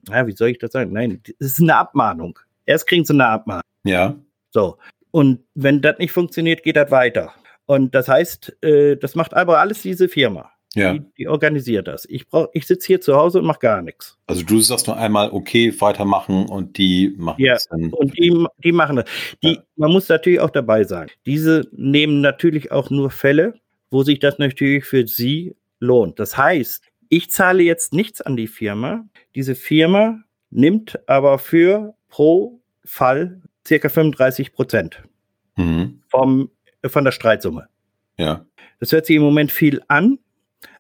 [0.10, 0.94] ja, wie soll ich das sagen?
[0.94, 2.40] Nein, es ist eine Abmahnung.
[2.66, 3.64] Erst kriegen sie eine Abmahnung.
[3.84, 4.16] Ja.
[4.52, 4.78] So.
[5.12, 7.34] Und wenn das nicht funktioniert, geht das weiter.
[7.66, 10.52] Und das heißt, äh, das macht aber alles diese Firma.
[10.76, 10.94] Ja.
[10.94, 12.06] Die, die organisiert das.
[12.06, 14.18] Ich brauch, ich sitze hier zu Hause und mache gar nichts.
[14.26, 17.94] Also du sagst nur einmal, okay, weitermachen und die machen ja, das dann.
[17.94, 19.06] Und die, die machen das.
[19.44, 19.64] Die, ja.
[19.76, 21.10] Man muss natürlich auch dabei sein.
[21.26, 23.54] Diese nehmen natürlich auch nur Fälle,
[23.92, 26.18] wo sich das natürlich für sie lohnt.
[26.20, 29.06] Das heißt, ich zahle jetzt nichts an die Firma.
[29.36, 35.04] Diese Firma nimmt aber für pro Fall circa 35 Prozent
[35.56, 36.02] mhm.
[36.08, 36.50] vom,
[36.86, 37.68] von der Streitsumme.
[38.18, 38.46] Ja.
[38.80, 40.20] Das hört sich im Moment viel an,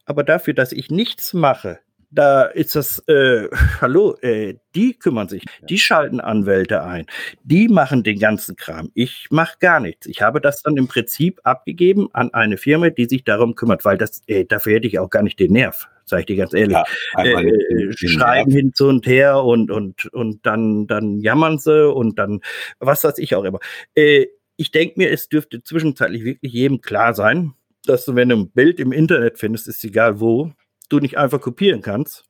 [0.06, 1.80] aber dafür, dass ich nichts mache,
[2.14, 3.48] da ist das, äh,
[3.82, 7.06] hallo, äh, die kümmern sich, die schalten Anwälte ein,
[7.44, 8.92] die machen den ganzen Kram.
[8.94, 10.06] Ich mache gar nichts.
[10.06, 13.98] Ich habe das dann im Prinzip abgegeben an eine Firma, die sich darum kümmert, weil
[13.98, 16.78] das, äh, dafür hätte ich auch gar nicht den Nerv, sage ich dir ganz ehrlich.
[16.78, 16.86] Ja,
[17.18, 18.62] äh, äh schreiben Nerv.
[18.62, 22.42] hin zu und her und, und, und dann, dann jammern sie und dann,
[22.80, 23.60] was weiß ich auch immer.
[23.96, 27.54] Äh, ich denke mir, es dürfte zwischenzeitlich wirklich jedem klar sein,
[27.86, 30.52] dass du, wenn du ein Bild im Internet findest, ist egal wo,
[30.90, 32.26] du nicht einfach kopieren kannst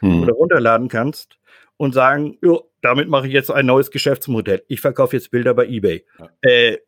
[0.00, 0.22] hm.
[0.22, 1.38] oder runterladen kannst
[1.76, 4.62] und sagen, jo, damit mache ich jetzt ein neues Geschäftsmodell.
[4.68, 6.04] Ich verkaufe jetzt Bilder bei eBay.
[6.18, 6.30] Ja.
[6.42, 6.78] Äh,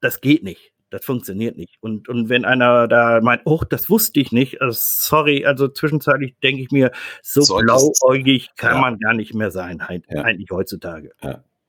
[0.00, 0.72] das geht nicht.
[0.90, 1.78] Das funktioniert nicht.
[1.80, 6.36] Und, und wenn einer da meint, oh, das wusste ich nicht, also sorry, also zwischenzeitlich
[6.42, 8.80] denke ich mir, so Solltest, blauäugig kann ja.
[8.80, 10.22] man gar nicht mehr sein, ja.
[10.22, 11.10] eigentlich heutzutage.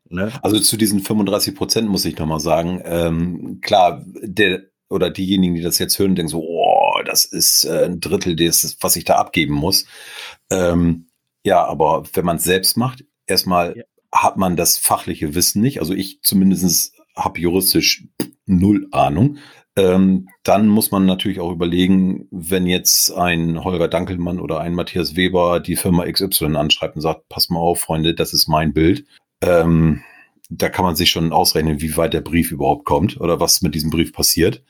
[0.10, 0.32] Ne?
[0.42, 5.62] Also zu diesen 35 Prozent muss ich nochmal sagen, ähm, klar, der oder diejenigen, die
[5.62, 9.16] das jetzt hören, denken so, oh, das ist äh, ein Drittel des, was ich da
[9.16, 9.86] abgeben muss.
[10.50, 11.08] Ähm,
[11.44, 13.84] ja, aber wenn man es selbst macht, erstmal ja.
[14.12, 15.80] hat man das fachliche Wissen nicht.
[15.80, 18.06] Also ich zumindest habe juristisch
[18.46, 19.38] null Ahnung.
[19.76, 25.16] Ähm, dann muss man natürlich auch überlegen, wenn jetzt ein Holger Dankelmann oder ein Matthias
[25.16, 29.06] Weber die Firma XY anschreibt und sagt, pass mal auf, Freunde, das ist mein Bild.
[29.42, 30.02] Ähm,
[30.50, 33.76] da kann man sich schon ausrechnen, wie weit der Brief überhaupt kommt oder was mit
[33.76, 34.64] diesem Brief passiert.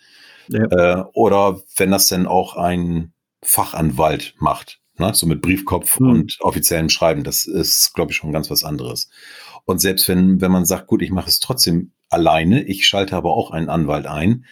[0.49, 0.65] Ja.
[0.65, 5.13] Äh, oder wenn das denn auch ein Fachanwalt macht, ne?
[5.13, 6.09] so mit Briefkopf mhm.
[6.09, 9.09] und offiziellem Schreiben, das ist, glaube ich, schon ganz was anderes.
[9.65, 13.31] Und selbst wenn, wenn man sagt, gut, ich mache es trotzdem alleine, ich schalte aber
[13.31, 14.45] auch einen Anwalt ein,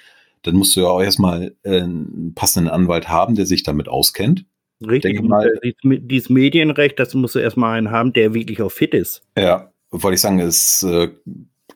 [0.44, 4.46] dann musst du ja auch erstmal äh, einen passenden Anwalt haben, der sich damit auskennt.
[4.86, 9.24] Richtig, mal, dieses Medienrecht, das musst du erstmal einen haben, der wirklich auch fit ist.
[9.38, 11.10] Ja, wollte ich sagen, es äh,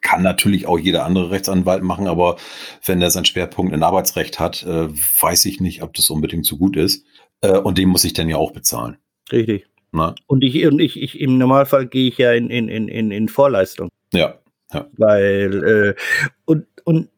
[0.02, 2.38] kann natürlich auch jeder andere Rechtsanwalt machen, aber
[2.86, 6.58] wenn er seinen Schwerpunkt in Arbeitsrecht hat, äh, weiß ich nicht, ob das unbedingt so
[6.58, 7.06] gut ist.
[7.42, 8.98] Äh, und den muss ich dann ja auch bezahlen.
[9.32, 9.68] Richtig.
[9.92, 10.16] Na?
[10.28, 13.90] Und ich, und ich, ich im Normalfall gehe ich ja in, in, in, in Vorleistung.
[14.14, 14.40] Ja.
[14.74, 14.88] ja.
[14.98, 15.96] Weil, äh,
[16.46, 17.10] und, und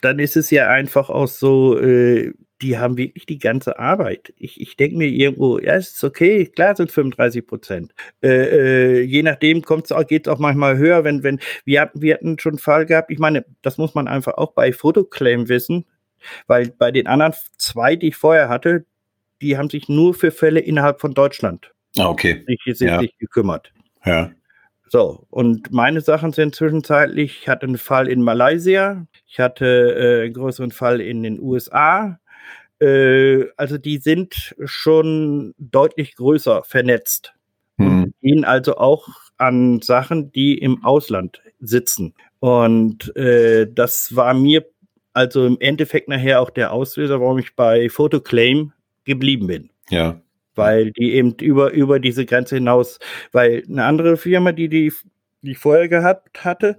[0.00, 4.34] dann ist es ja einfach auch so, äh, die haben wirklich die ganze Arbeit.
[4.36, 7.94] Ich, ich denke mir irgendwo, ja, es ist okay, klar sind 35 Prozent.
[8.22, 12.02] Äh, äh, je nachdem kommt's auch, geht es auch manchmal höher, wenn, wenn, wir hatten,
[12.02, 15.48] wir hatten schon einen Fall gehabt, ich meine, das muss man einfach auch bei Fotoclaim
[15.48, 15.86] wissen,
[16.46, 18.84] weil bei den anderen zwei, die ich vorher hatte,
[19.40, 22.44] die haben sich nur für Fälle innerhalb von Deutschland ah, okay.
[22.46, 23.00] sich, sich ja.
[23.18, 23.72] gekümmert.
[24.04, 24.30] Ja.
[24.86, 30.24] So, und meine Sachen sind zwischenzeitlich, ich hatte einen Fall in Malaysia, ich hatte äh,
[30.24, 32.18] einen größeren Fall in den USA,
[33.56, 37.34] also die sind schon deutlich größer vernetzt.
[37.76, 38.12] Mhm.
[38.22, 42.14] Gehen also auch an Sachen, die im Ausland sitzen.
[42.40, 44.66] Und äh, das war mir
[45.12, 48.72] also im Endeffekt nachher auch der Auslöser, warum ich bei Photoclaim
[49.04, 49.70] geblieben bin.
[49.88, 50.20] Ja.
[50.54, 52.98] Weil die eben über, über diese Grenze hinaus,
[53.32, 54.92] weil eine andere Firma, die die,
[55.42, 56.76] die ich vorher gehabt hatte,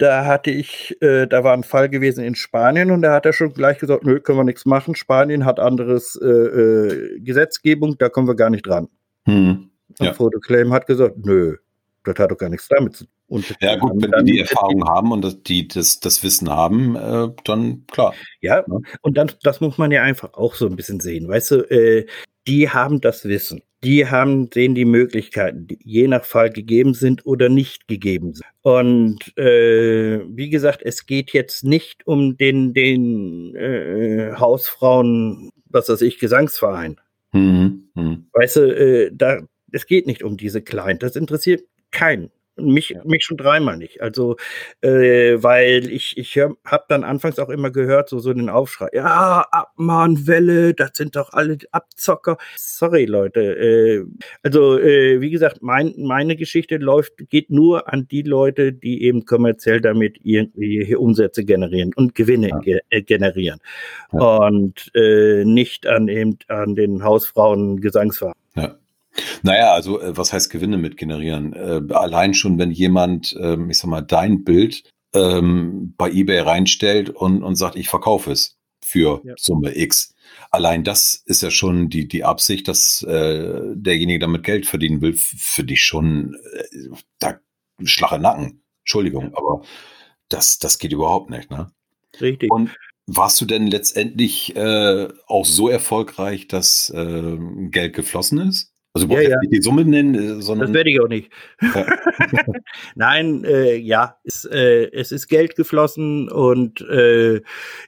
[0.00, 3.34] da hatte ich, äh, da war ein Fall gewesen in Spanien und da hat er
[3.34, 4.94] schon gleich gesagt, nö, können wir nichts machen.
[4.94, 8.88] Spanien hat anderes äh, äh, Gesetzgebung, da kommen wir gar nicht dran.
[9.26, 9.70] Hm.
[9.98, 10.08] Ja.
[10.08, 11.56] Und Photoclaim hat gesagt, nö,
[12.04, 13.44] das hat doch gar nichts damit zu tun.
[13.60, 17.28] ja gut, wenn die die Erfahrung haben und das, die das, das Wissen haben, äh,
[17.44, 18.14] dann klar.
[18.40, 18.64] Ja, ja,
[19.02, 21.28] und dann, das muss man ja einfach auch so ein bisschen sehen.
[21.28, 22.06] Weißt du, äh,
[22.46, 23.62] die haben das Wissen.
[23.82, 28.44] die haben, sehen die Möglichkeiten, die je nach Fall gegeben sind oder nicht gegeben sind.
[28.62, 36.02] Und äh, wie gesagt, es geht jetzt nicht um den, den äh, Hausfrauen, was weiß
[36.02, 37.00] ich, Gesangsverein.
[37.32, 37.88] Mhm.
[37.94, 38.26] Mhm.
[38.34, 39.40] Weißt du, äh, da,
[39.72, 40.98] es geht nicht um diese Kleinen.
[40.98, 42.30] Das interessiert keinen.
[42.64, 43.02] Mich, ja.
[43.04, 44.00] mich schon dreimal nicht.
[44.00, 44.36] Also,
[44.80, 49.46] äh, weil ich, ich habe dann anfangs auch immer gehört, so, so den Aufschrei, ja,
[49.50, 52.36] Abmahnwelle, das sind doch alle Abzocker.
[52.56, 53.40] Sorry, Leute.
[53.40, 54.04] Äh,
[54.42, 59.24] also, äh, wie gesagt, mein, meine Geschichte läuft, geht nur an die Leute, die eben
[59.24, 62.58] kommerziell damit irgendwie Umsätze generieren und Gewinne ja.
[62.58, 63.60] ge äh, generieren.
[64.12, 64.20] Ja.
[64.20, 68.34] Und äh, nicht an eben an den Hausfrauen Gesangsverein.
[68.56, 68.79] Ja.
[69.42, 71.52] Naja, also äh, was heißt Gewinne mit generieren?
[71.52, 77.10] Äh, allein schon, wenn jemand, ähm, ich sag mal, dein Bild ähm, bei eBay reinstellt
[77.10, 79.34] und, und sagt, ich verkaufe es für ja.
[79.36, 80.14] Summe X.
[80.50, 85.14] Allein das ist ja schon die, die Absicht, dass äh, derjenige damit Geld verdienen will,
[85.14, 87.40] für dich schon äh, da
[87.84, 88.62] Schlag Nacken.
[88.82, 89.62] Entschuldigung, aber
[90.28, 91.70] das, das geht überhaupt nicht, ne?
[92.20, 92.50] Richtig.
[92.50, 92.74] Und
[93.06, 97.38] warst du denn letztendlich äh, auch so erfolgreich, dass äh,
[97.70, 98.72] Geld geflossen ist?
[98.92, 99.38] Also ja, ja.
[99.40, 100.68] nicht die Summe nennen, äh, sondern.
[100.68, 101.30] Das werde ich auch nicht.
[101.62, 101.86] Ja.
[102.94, 107.40] Nein, äh, ja, es, äh, es, ist Geld geflossen und äh,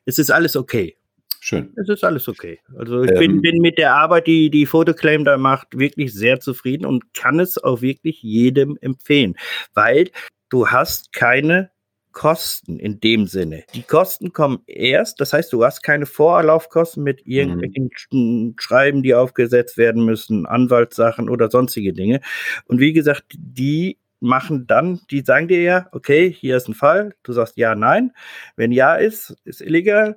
[0.05, 0.97] es ist alles okay.
[1.41, 1.73] Schön.
[1.75, 2.61] Es ist alles okay.
[2.77, 6.38] Also ich ähm, bin, bin, mit der Arbeit, die die Fotoclaim da macht, wirklich sehr
[6.38, 9.35] zufrieden und kann es auch wirklich jedem empfehlen,
[9.75, 10.11] weil
[10.51, 11.73] du hast keine
[12.12, 13.64] Kosten in dem Sinne.
[13.75, 18.55] Die Kosten kommen erst, das heißt, du hast keine Vorlaufkosten mit irgendwelchen mhm.
[18.59, 22.20] Schreiben, die aufgesetzt werden müssen, Anwaltssachen oder sonstige Dinge.
[22.66, 27.14] Und wie gesagt, die machen dann, die sagen dir ja, okay, hier ist ein Fall,
[27.25, 28.12] du sagst ja, nein.
[28.57, 30.16] Wenn ja ist, ist illegal,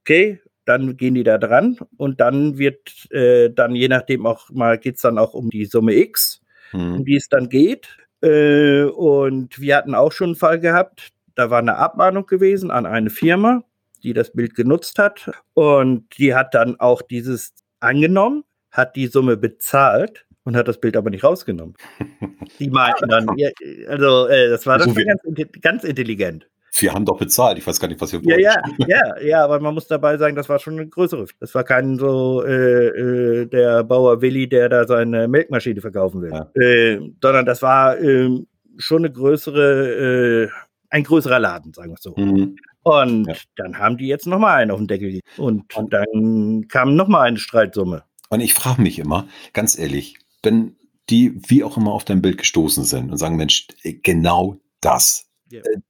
[0.00, 4.78] okay, dann gehen die da dran und dann wird äh, dann je nachdem auch mal
[4.78, 6.96] geht es dann auch um die Summe X, mhm.
[6.96, 7.88] um die es dann geht.
[8.20, 12.86] Äh, und wir hatten auch schon einen Fall gehabt, da war eine Abmahnung gewesen an
[12.86, 13.62] eine Firma,
[14.02, 15.30] die das Bild genutzt hat.
[15.54, 20.96] Und die hat dann auch dieses angenommen, hat die Summe bezahlt und hat das Bild
[20.96, 21.74] aber nicht rausgenommen.
[22.58, 23.26] Die meinten dann,
[23.88, 25.20] also äh, das war, das so ganz,
[25.60, 26.46] ganz intelligent.
[26.78, 27.58] Wir haben doch bezahlt.
[27.58, 28.38] Ich weiß gar nicht, was ihr wollt.
[28.38, 31.26] Ja, ja, ja, ja, aber man muss dabei sagen, das war schon eine größere.
[31.40, 36.30] Das war kein so äh, äh, der Bauer Willi, der da seine Melkmaschine verkaufen will,
[36.30, 36.50] ja.
[36.54, 38.46] äh, sondern das war ähm,
[38.76, 40.48] schon eine größere äh,
[40.90, 42.14] ein größerer Laden, sagen wir es so.
[42.16, 42.56] Mhm.
[42.82, 43.34] Und ja.
[43.56, 48.04] dann haben die jetzt nochmal einen auf den Deckel und, dann kam nochmal eine Streitsumme.
[48.28, 50.76] Und ich frage mich immer, ganz ehrlich, wenn
[51.10, 55.28] die wie auch immer auf dein Bild gestoßen sind und sagen, Mensch, genau das.
[55.50, 55.60] Ja.
[55.60, 55.80] Äh,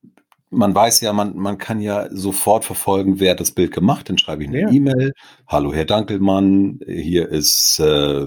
[0.51, 4.09] man weiß ja, man, man kann ja sofort verfolgen, wer hat das Bild gemacht.
[4.09, 4.71] Dann schreibe ich eine ja.
[4.71, 5.13] E-Mail.
[5.49, 8.27] Hallo, Herr Dankelmann, hier ist äh,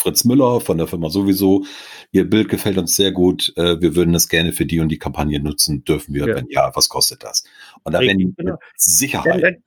[0.00, 1.64] Fritz Müller von der Firma sowieso.
[2.10, 3.52] Ihr Bild gefällt uns sehr gut.
[3.56, 5.84] Äh, wir würden es gerne für die und die Kampagne nutzen.
[5.84, 6.26] Dürfen wir?
[6.26, 6.36] Ja.
[6.36, 7.44] Wenn ja, was kostet das?
[7.84, 8.52] Und da wären die genau.
[8.52, 9.58] mit Sicherheit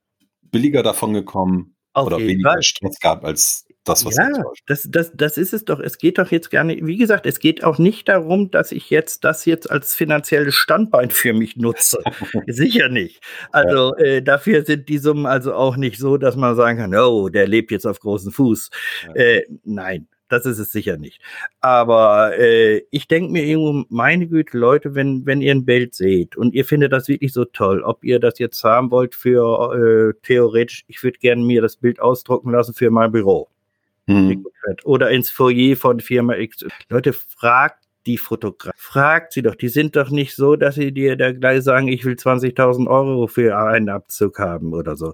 [0.42, 2.62] billiger davon gekommen oder weniger.
[2.62, 4.30] Stress gab als das, was ja,
[4.66, 5.80] das, das, das ist es doch.
[5.80, 8.90] Es geht doch jetzt gar nicht, wie gesagt, es geht auch nicht darum, dass ich
[8.90, 12.02] jetzt das jetzt als finanzielles Standbein für mich nutze.
[12.48, 13.22] Sicher nicht.
[13.52, 14.04] Also ja.
[14.04, 17.48] äh, dafür sind die Summen also auch nicht so, dass man sagen kann, oh, der
[17.48, 18.70] lebt jetzt auf großen Fuß.
[19.08, 19.16] Ja.
[19.16, 21.22] Äh, nein, das ist es sicher nicht.
[21.62, 26.36] Aber äh, ich denke mir irgendwo, meine Güte, Leute, wenn, wenn ihr ein Bild seht
[26.36, 30.20] und ihr findet das wirklich so toll, ob ihr das jetzt haben wollt für äh,
[30.24, 33.48] theoretisch, ich würde gerne mir das Bild ausdrucken lassen für mein Büro.
[34.08, 34.46] Mhm.
[34.84, 36.66] Oder ins Foyer von Firma X.
[36.90, 38.74] Leute, fragt die Fotograf.
[38.76, 42.04] Fragt sie doch, die sind doch nicht so, dass sie dir da gleich sagen, ich
[42.04, 45.14] will 20.000 Euro für einen Abzug haben oder so.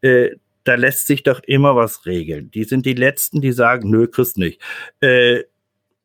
[0.00, 0.30] Äh,
[0.64, 2.50] da lässt sich doch immer was regeln.
[2.50, 4.60] Die sind die Letzten, die sagen, nö, kriegst nicht.
[5.00, 5.44] Äh,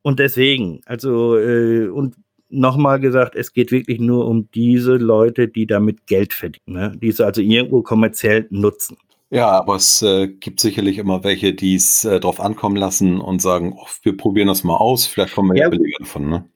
[0.02, 2.16] und deswegen, also, äh, und
[2.50, 6.92] nochmal gesagt, es geht wirklich nur um diese Leute, die damit Geld verdienen, ne?
[7.02, 8.98] die es also irgendwo kommerziell nutzen.
[9.32, 13.42] Ja, aber es äh, gibt sicherlich immer welche, die es äh, drauf ankommen lassen und
[13.42, 16.30] sagen, oh, wir probieren das mal aus, vielleicht kommen wir ja, ja billiger davon.
[16.30, 16.50] Ne?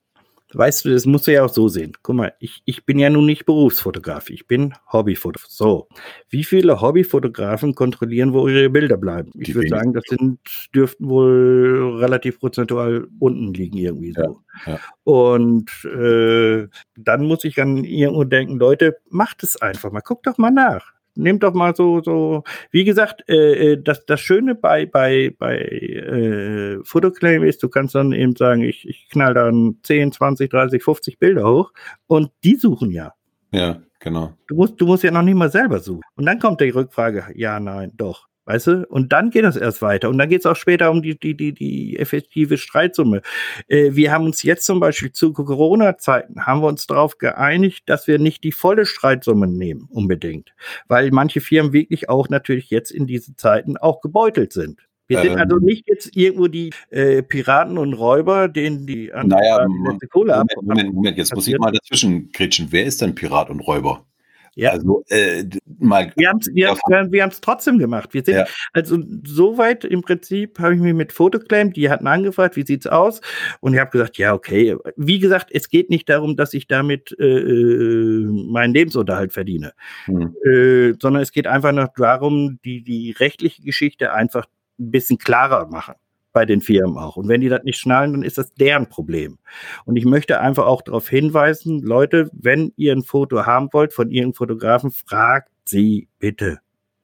[0.54, 1.94] Weißt du, das musst du ja auch so sehen.
[2.02, 5.50] Guck mal, ich, ich bin ja nun nicht Berufsfotograf, ich bin Hobbyfotograf.
[5.50, 5.88] So,
[6.30, 9.32] wie viele Hobbyfotografen kontrollieren, wo ihre Bilder bleiben?
[9.36, 10.40] Ich würde sagen, das sind,
[10.74, 14.42] dürften wohl relativ prozentual unten liegen irgendwie so.
[14.66, 14.80] Ja, ja.
[15.04, 20.38] Und äh, dann muss ich an irgendwo denken, Leute, macht es einfach mal, guckt doch
[20.38, 24.86] mal nach nehmt doch mal so, so, wie gesagt, äh, äh, das, das Schöne bei,
[24.86, 30.12] bei, bei äh, Photoclaim ist, du kannst dann eben sagen, ich, ich knall dann 10,
[30.12, 31.72] 20, 30, 50 Bilder hoch
[32.08, 33.14] und die suchen ja.
[33.52, 34.34] Ja, genau.
[34.48, 36.02] Du musst, du musst ja noch nicht mal selber suchen.
[36.16, 38.28] Und dann kommt die Rückfrage, ja, nein, doch.
[38.50, 38.88] Weißt du?
[38.88, 40.10] Und dann geht das erst weiter.
[40.10, 43.22] Und dann geht es auch später um die, die, die, die effektive Streitsumme.
[43.68, 48.08] Äh, wir haben uns jetzt zum Beispiel zu Corona-Zeiten, haben wir uns darauf geeinigt, dass
[48.08, 50.56] wir nicht die volle Streitsumme nehmen, unbedingt.
[50.88, 54.80] Weil manche Firmen wirklich auch natürlich jetzt in diesen Zeiten auch gebeutelt sind.
[55.06, 55.66] Wir sind also ähm.
[55.66, 59.64] nicht jetzt irgendwo die äh, Piraten und Räuber, denen die naja,
[60.02, 62.70] die Kohle Moment, Moment, Moment, jetzt muss ich mal dazwischen grätschen.
[62.72, 64.09] Wer ist denn Pirat und Räuber?
[64.56, 64.72] Ja.
[64.72, 65.46] Also äh,
[65.80, 66.12] mal.
[66.16, 66.76] Wir haben es wir,
[67.12, 68.14] wir haben's trotzdem gemacht.
[68.14, 68.46] Wir sind ja.
[68.74, 73.22] also soweit im Prinzip habe ich mich mit Fotoclaim, die hatten angefragt, wie sieht's aus?
[73.62, 74.76] Und ich habe gesagt, ja okay.
[74.96, 79.74] Wie gesagt, es geht nicht darum, dass ich damit äh, äh meinen Lebensunterhalt verdiene,
[80.06, 80.36] hm.
[80.46, 84.46] äh, sondern es geht einfach nur darum, die die rechtliche Geschichte einfach
[84.80, 85.96] ein bisschen klarer machen
[86.32, 87.18] bei den Firmen auch.
[87.18, 89.38] Und wenn die das nicht schnallen, dann ist das deren Problem.
[89.86, 94.12] Und ich möchte einfach auch darauf hinweisen, Leute, wenn ihr ein Foto haben wollt von
[94.12, 96.60] ihren Fotografen, fragt sie bitte.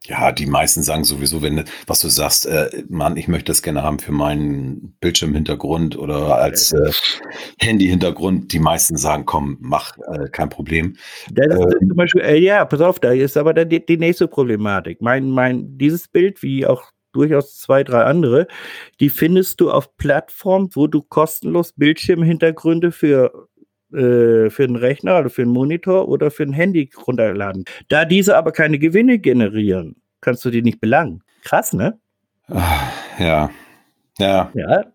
[0.08, 3.82] Ja, die meisten sagen sowieso, wenn was du sagst, äh, Mann, ich möchte das gerne
[3.82, 6.92] haben für meinen Bildschirmhintergrund oder als äh,
[7.60, 8.54] Handy-Hintergrund.
[8.54, 10.96] Die meisten sagen, komm, mach, äh, kein Problem.
[11.32, 13.98] Das ist ähm, zum Beispiel, äh, ja, pass auf, da ist aber dann die, die
[13.98, 15.02] nächste Problematik.
[15.02, 18.48] Mein, mein, dieses Bild, wie auch durchaus zwei, drei andere.
[19.00, 23.48] Die findest du auf Plattformen, wo du kostenlos Bildschirmhintergründe für
[23.94, 27.66] äh, für einen Rechner oder für einen Monitor oder für ein Handy runterladen.
[27.88, 31.24] Da diese aber keine Gewinne generieren, kannst du die nicht belangen.
[31.44, 31.98] Krass, ne?
[33.20, 33.50] Ja.
[34.18, 34.52] Ja.
[34.54, 34.86] Ja.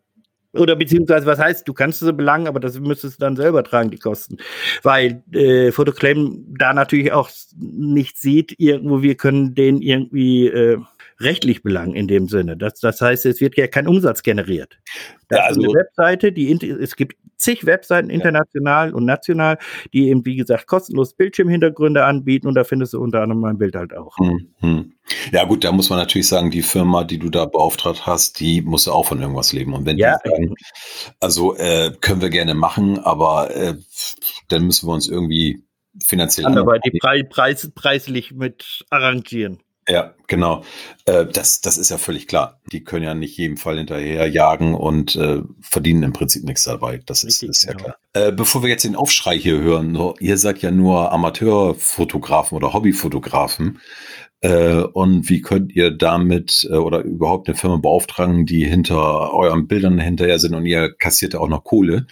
[0.53, 3.91] Oder beziehungsweise, was heißt, du kannst sie belangen, aber das müsstest du dann selber tragen,
[3.91, 4.39] die Kosten.
[4.83, 10.79] Weil äh, Photoclaim da natürlich auch nicht sieht, irgendwo, wir können den irgendwie äh,
[11.21, 12.57] rechtlich belangen in dem Sinne.
[12.57, 14.79] Das, das heißt, es wird ja kein Umsatz generiert.
[15.29, 18.95] Das ja, also, ist eine Webseite, die es gibt zig Webseiten international ja.
[18.95, 19.59] und national,
[19.93, 23.75] die eben, wie gesagt, kostenlos Bildschirmhintergründe anbieten und da findest du unter anderem mein Bild
[23.75, 24.16] halt auch.
[24.18, 24.93] Mhm.
[25.33, 28.62] Ja, gut, da muss man natürlich sagen, die Firma, die du da beauftragt hast, die
[28.62, 29.75] muss auch von irgendwas leben.
[29.75, 30.55] Und wenn ja, die sagen,
[31.18, 33.75] also äh, können wir gerne machen, aber äh,
[34.49, 35.64] dann müssen wir uns irgendwie
[36.03, 36.47] finanziell.
[36.47, 39.59] Aber die Pre Preis, preislich mit arrangieren.
[39.91, 40.62] Ja, genau.
[41.05, 42.61] Äh, das, das ist ja völlig klar.
[42.70, 47.01] Die können ja nicht jedem Fall hinterher jagen und äh, verdienen im Prinzip nichts dabei.
[47.07, 47.84] Das ist, ist ja genau.
[47.84, 47.97] klar.
[48.12, 53.80] Äh, bevor wir jetzt den Aufschrei hier hören, ihr seid ja nur Amateurfotografen oder Hobbyfotografen.
[54.43, 60.38] Und wie könnt ihr damit oder überhaupt eine Firma beauftragen, die hinter euren Bildern hinterher
[60.38, 62.07] sind und ihr kassiert ja auch noch Kohle?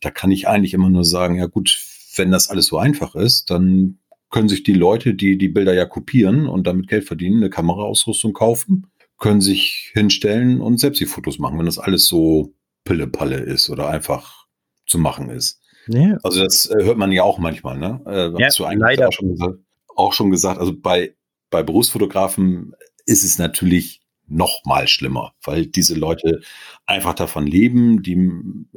[0.00, 1.78] Da kann ich eigentlich immer nur sagen, ja gut,
[2.14, 3.98] wenn das alles so einfach ist, dann
[4.30, 8.32] können sich die Leute, die die Bilder ja kopieren und damit Geld verdienen, eine Kameraausrüstung
[8.32, 8.86] kaufen,
[9.18, 12.54] können sich hinstellen und selbst die Fotos machen, wenn das alles so
[12.84, 14.46] Pille-Palle ist oder einfach
[14.86, 15.60] zu machen ist.
[15.88, 16.16] Ja.
[16.22, 18.00] Also das äh, hört man ja auch manchmal, ne?
[18.06, 19.08] Äh, ja, hast du eigentlich leider.
[19.08, 19.58] Auch, schon gesagt,
[19.94, 21.14] auch schon gesagt, also bei,
[21.50, 22.74] bei Berufsfotografen
[23.06, 26.40] ist es natürlich noch mal schlimmer, weil diese Leute
[26.84, 28.32] einfach davon leben, die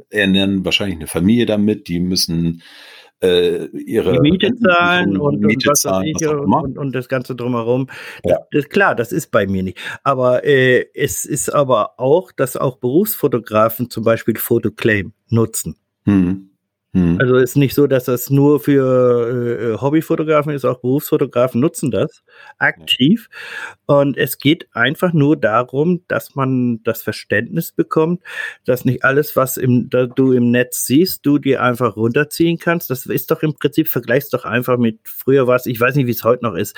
[0.08, 2.62] ernähren wahrscheinlich eine Familie damit, die müssen
[3.22, 7.88] äh, ihre die Miete zahlen und, Miete und, zahlen, ich, und, und, das Ganze drumherum.
[8.24, 8.38] Ja.
[8.50, 9.78] Das, klar, das ist bei mir nicht.
[10.02, 15.76] Aber äh, es ist aber auch, dass auch Berufsfotografen zum Beispiel Fotoclaim nutzen.
[16.04, 16.49] Mhm.
[16.92, 17.18] Hm.
[17.20, 22.24] Also ist nicht so, dass das nur für äh, Hobbyfotografen ist, auch Berufsfotografen nutzen das
[22.58, 23.28] aktiv.
[23.86, 28.22] Und es geht einfach nur darum, dass man das Verständnis bekommt,
[28.64, 32.90] dass nicht alles, was im, da du im Netz siehst, du dir einfach runterziehen kannst.
[32.90, 36.12] Das ist doch im Prinzip, vergleichst doch einfach mit früher was, ich weiß nicht, wie
[36.12, 36.76] es heute noch ist,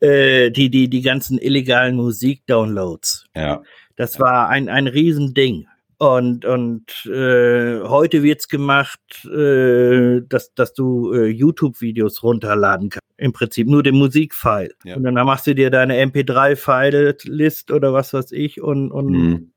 [0.00, 3.26] äh, die, die, die ganzen illegalen Musik-Downloads.
[3.34, 3.62] Ja.
[3.96, 5.68] Das war ein, ein Riesending.
[5.98, 13.04] Und, und äh, heute wird's gemacht, äh, dass, dass du äh, YouTube-Videos runterladen kannst.
[13.16, 14.74] Im Prinzip nur den Musikfile.
[14.84, 14.96] Ja.
[14.96, 19.52] Und dann machst du dir deine MP3-File-List oder was weiß ich und, und mhm.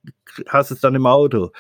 [0.48, 1.52] hast es dann im Auto.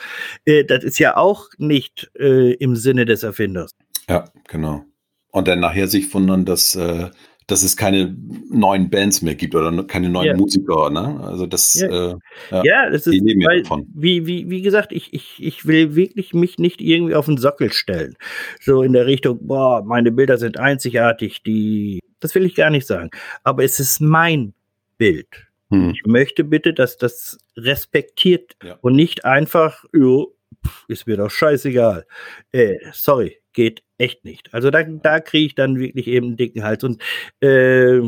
[0.45, 3.71] Äh, das ist ja auch nicht äh, im Sinne des Erfinders.
[4.07, 4.83] Ja, genau.
[5.31, 7.09] Und dann nachher sich wundern, dass äh,
[7.47, 8.15] dass es keine
[8.49, 10.35] neuen Bands mehr gibt oder keine neuen ja.
[10.35, 11.19] Musiker, ne?
[11.23, 12.15] Also das, ja, äh,
[12.63, 16.81] ja, das ist, weil, wie, wie, wie gesagt, ich, ich, ich will wirklich mich nicht
[16.81, 18.17] irgendwie auf den Sockel stellen.
[18.59, 22.85] So in der Richtung, boah, meine Bilder sind einzigartig, die, das will ich gar nicht
[22.85, 23.11] sagen.
[23.43, 24.53] Aber es ist mein
[24.97, 25.47] Bild.
[25.69, 25.91] Hm.
[25.91, 28.77] Ich möchte bitte, dass das respektiert ja.
[28.81, 30.33] und nicht einfach, jo,
[30.87, 32.05] ist mir doch scheißegal.
[32.51, 34.53] Äh, sorry, geht echt nicht.
[34.53, 36.83] Also da, da kriege ich dann wirklich eben einen dicken Hals.
[36.83, 37.01] Und
[37.41, 38.01] äh,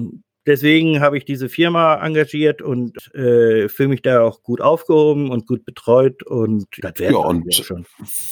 [0.46, 5.48] deswegen habe ich diese Firma engagiert und äh, fühle mich da auch gut aufgehoben und
[5.48, 7.86] gut betreut und das wäre ja, und schon.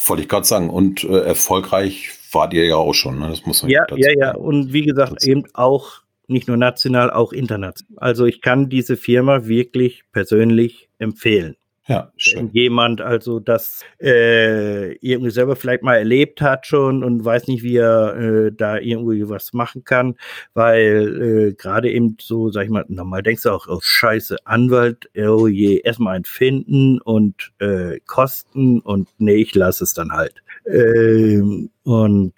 [0.05, 3.29] Wollte ich gerade sagen, und äh, erfolgreich wart ihr ja auch schon, ne?
[3.29, 4.35] Das muss man ja, ja, ja.
[4.35, 7.97] Und wie gesagt, eben auch nicht nur national, auch international.
[7.97, 11.55] Also ich kann diese Firma wirklich persönlich empfehlen.
[11.87, 12.49] Ja, schön.
[12.51, 17.77] Jemand also das äh, irgendwie selber vielleicht mal erlebt hat schon und weiß nicht, wie
[17.77, 20.15] er äh, da irgendwie was machen kann,
[20.53, 25.09] weil äh, gerade eben so, sag ich mal, normal denkst du auch, oh scheiße, Anwalt,
[25.15, 30.43] oh je, erstmal ein Finden und äh, Kosten und nee, ich lasse es dann halt.
[30.65, 32.33] Ähm, und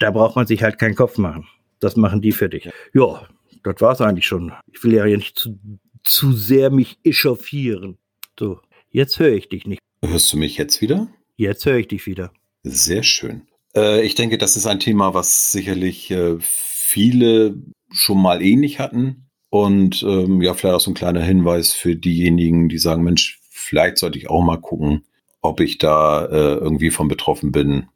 [0.00, 1.46] da braucht man sich halt keinen Kopf machen.
[1.80, 2.68] Das machen die für dich.
[2.92, 3.26] Ja,
[3.64, 4.52] das war's eigentlich schon.
[4.70, 5.58] Ich will ja nicht zu,
[6.02, 7.96] zu sehr mich echauffieren.
[8.38, 8.60] So.
[8.92, 9.80] Jetzt höre ich dich nicht.
[10.04, 11.08] Hörst du mich jetzt wieder?
[11.36, 12.30] Jetzt höre ich dich wieder.
[12.62, 13.48] Sehr schön.
[13.74, 17.54] Äh, ich denke, das ist ein Thema, was sicherlich äh, viele
[17.90, 19.28] schon mal ähnlich hatten.
[19.48, 23.96] Und ähm, ja, vielleicht auch so ein kleiner Hinweis für diejenigen, die sagen, Mensch, vielleicht
[23.96, 25.06] sollte ich auch mal gucken,
[25.40, 27.88] ob ich da äh, irgendwie von betroffen bin.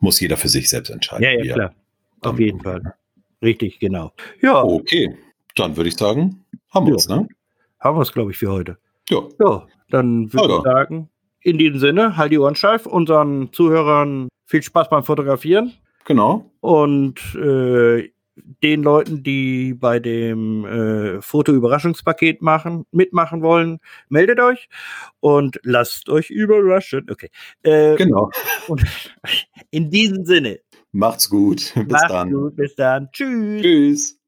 [0.00, 1.22] Muss jeder für sich selbst entscheiden.
[1.22, 1.74] Ja, ja, klar.
[2.20, 2.94] Auf jeden Fall.
[3.40, 4.12] Richtig, genau.
[4.42, 4.62] Ja.
[4.62, 5.16] Okay,
[5.54, 7.26] dann würde ich sagen, haben wir es, ne?
[7.80, 8.78] Haben wir es, glaube ich, für heute.
[9.08, 9.22] Ja.
[9.40, 11.08] Ja, dann würde ich sagen,
[11.40, 15.72] in diesem Sinne, halt die Ohren steif, unseren Zuhörern viel Spaß beim Fotografieren.
[16.04, 16.50] Genau.
[16.60, 18.10] Und äh,
[18.62, 23.78] den Leuten, die bei dem äh, Foto-Überraschungspaket machen, mitmachen wollen,
[24.08, 24.68] meldet euch
[25.20, 27.08] und lasst euch überraschen.
[27.10, 27.28] Okay.
[27.62, 28.30] Äh, genau.
[28.68, 28.84] Und
[29.70, 30.60] in diesem Sinne.
[30.92, 31.72] Macht's gut.
[31.74, 32.32] Bis Macht's dann.
[32.32, 32.56] Gut.
[32.56, 33.08] Bis dann.
[33.12, 33.62] Tschüss.
[33.62, 34.21] Tschüss.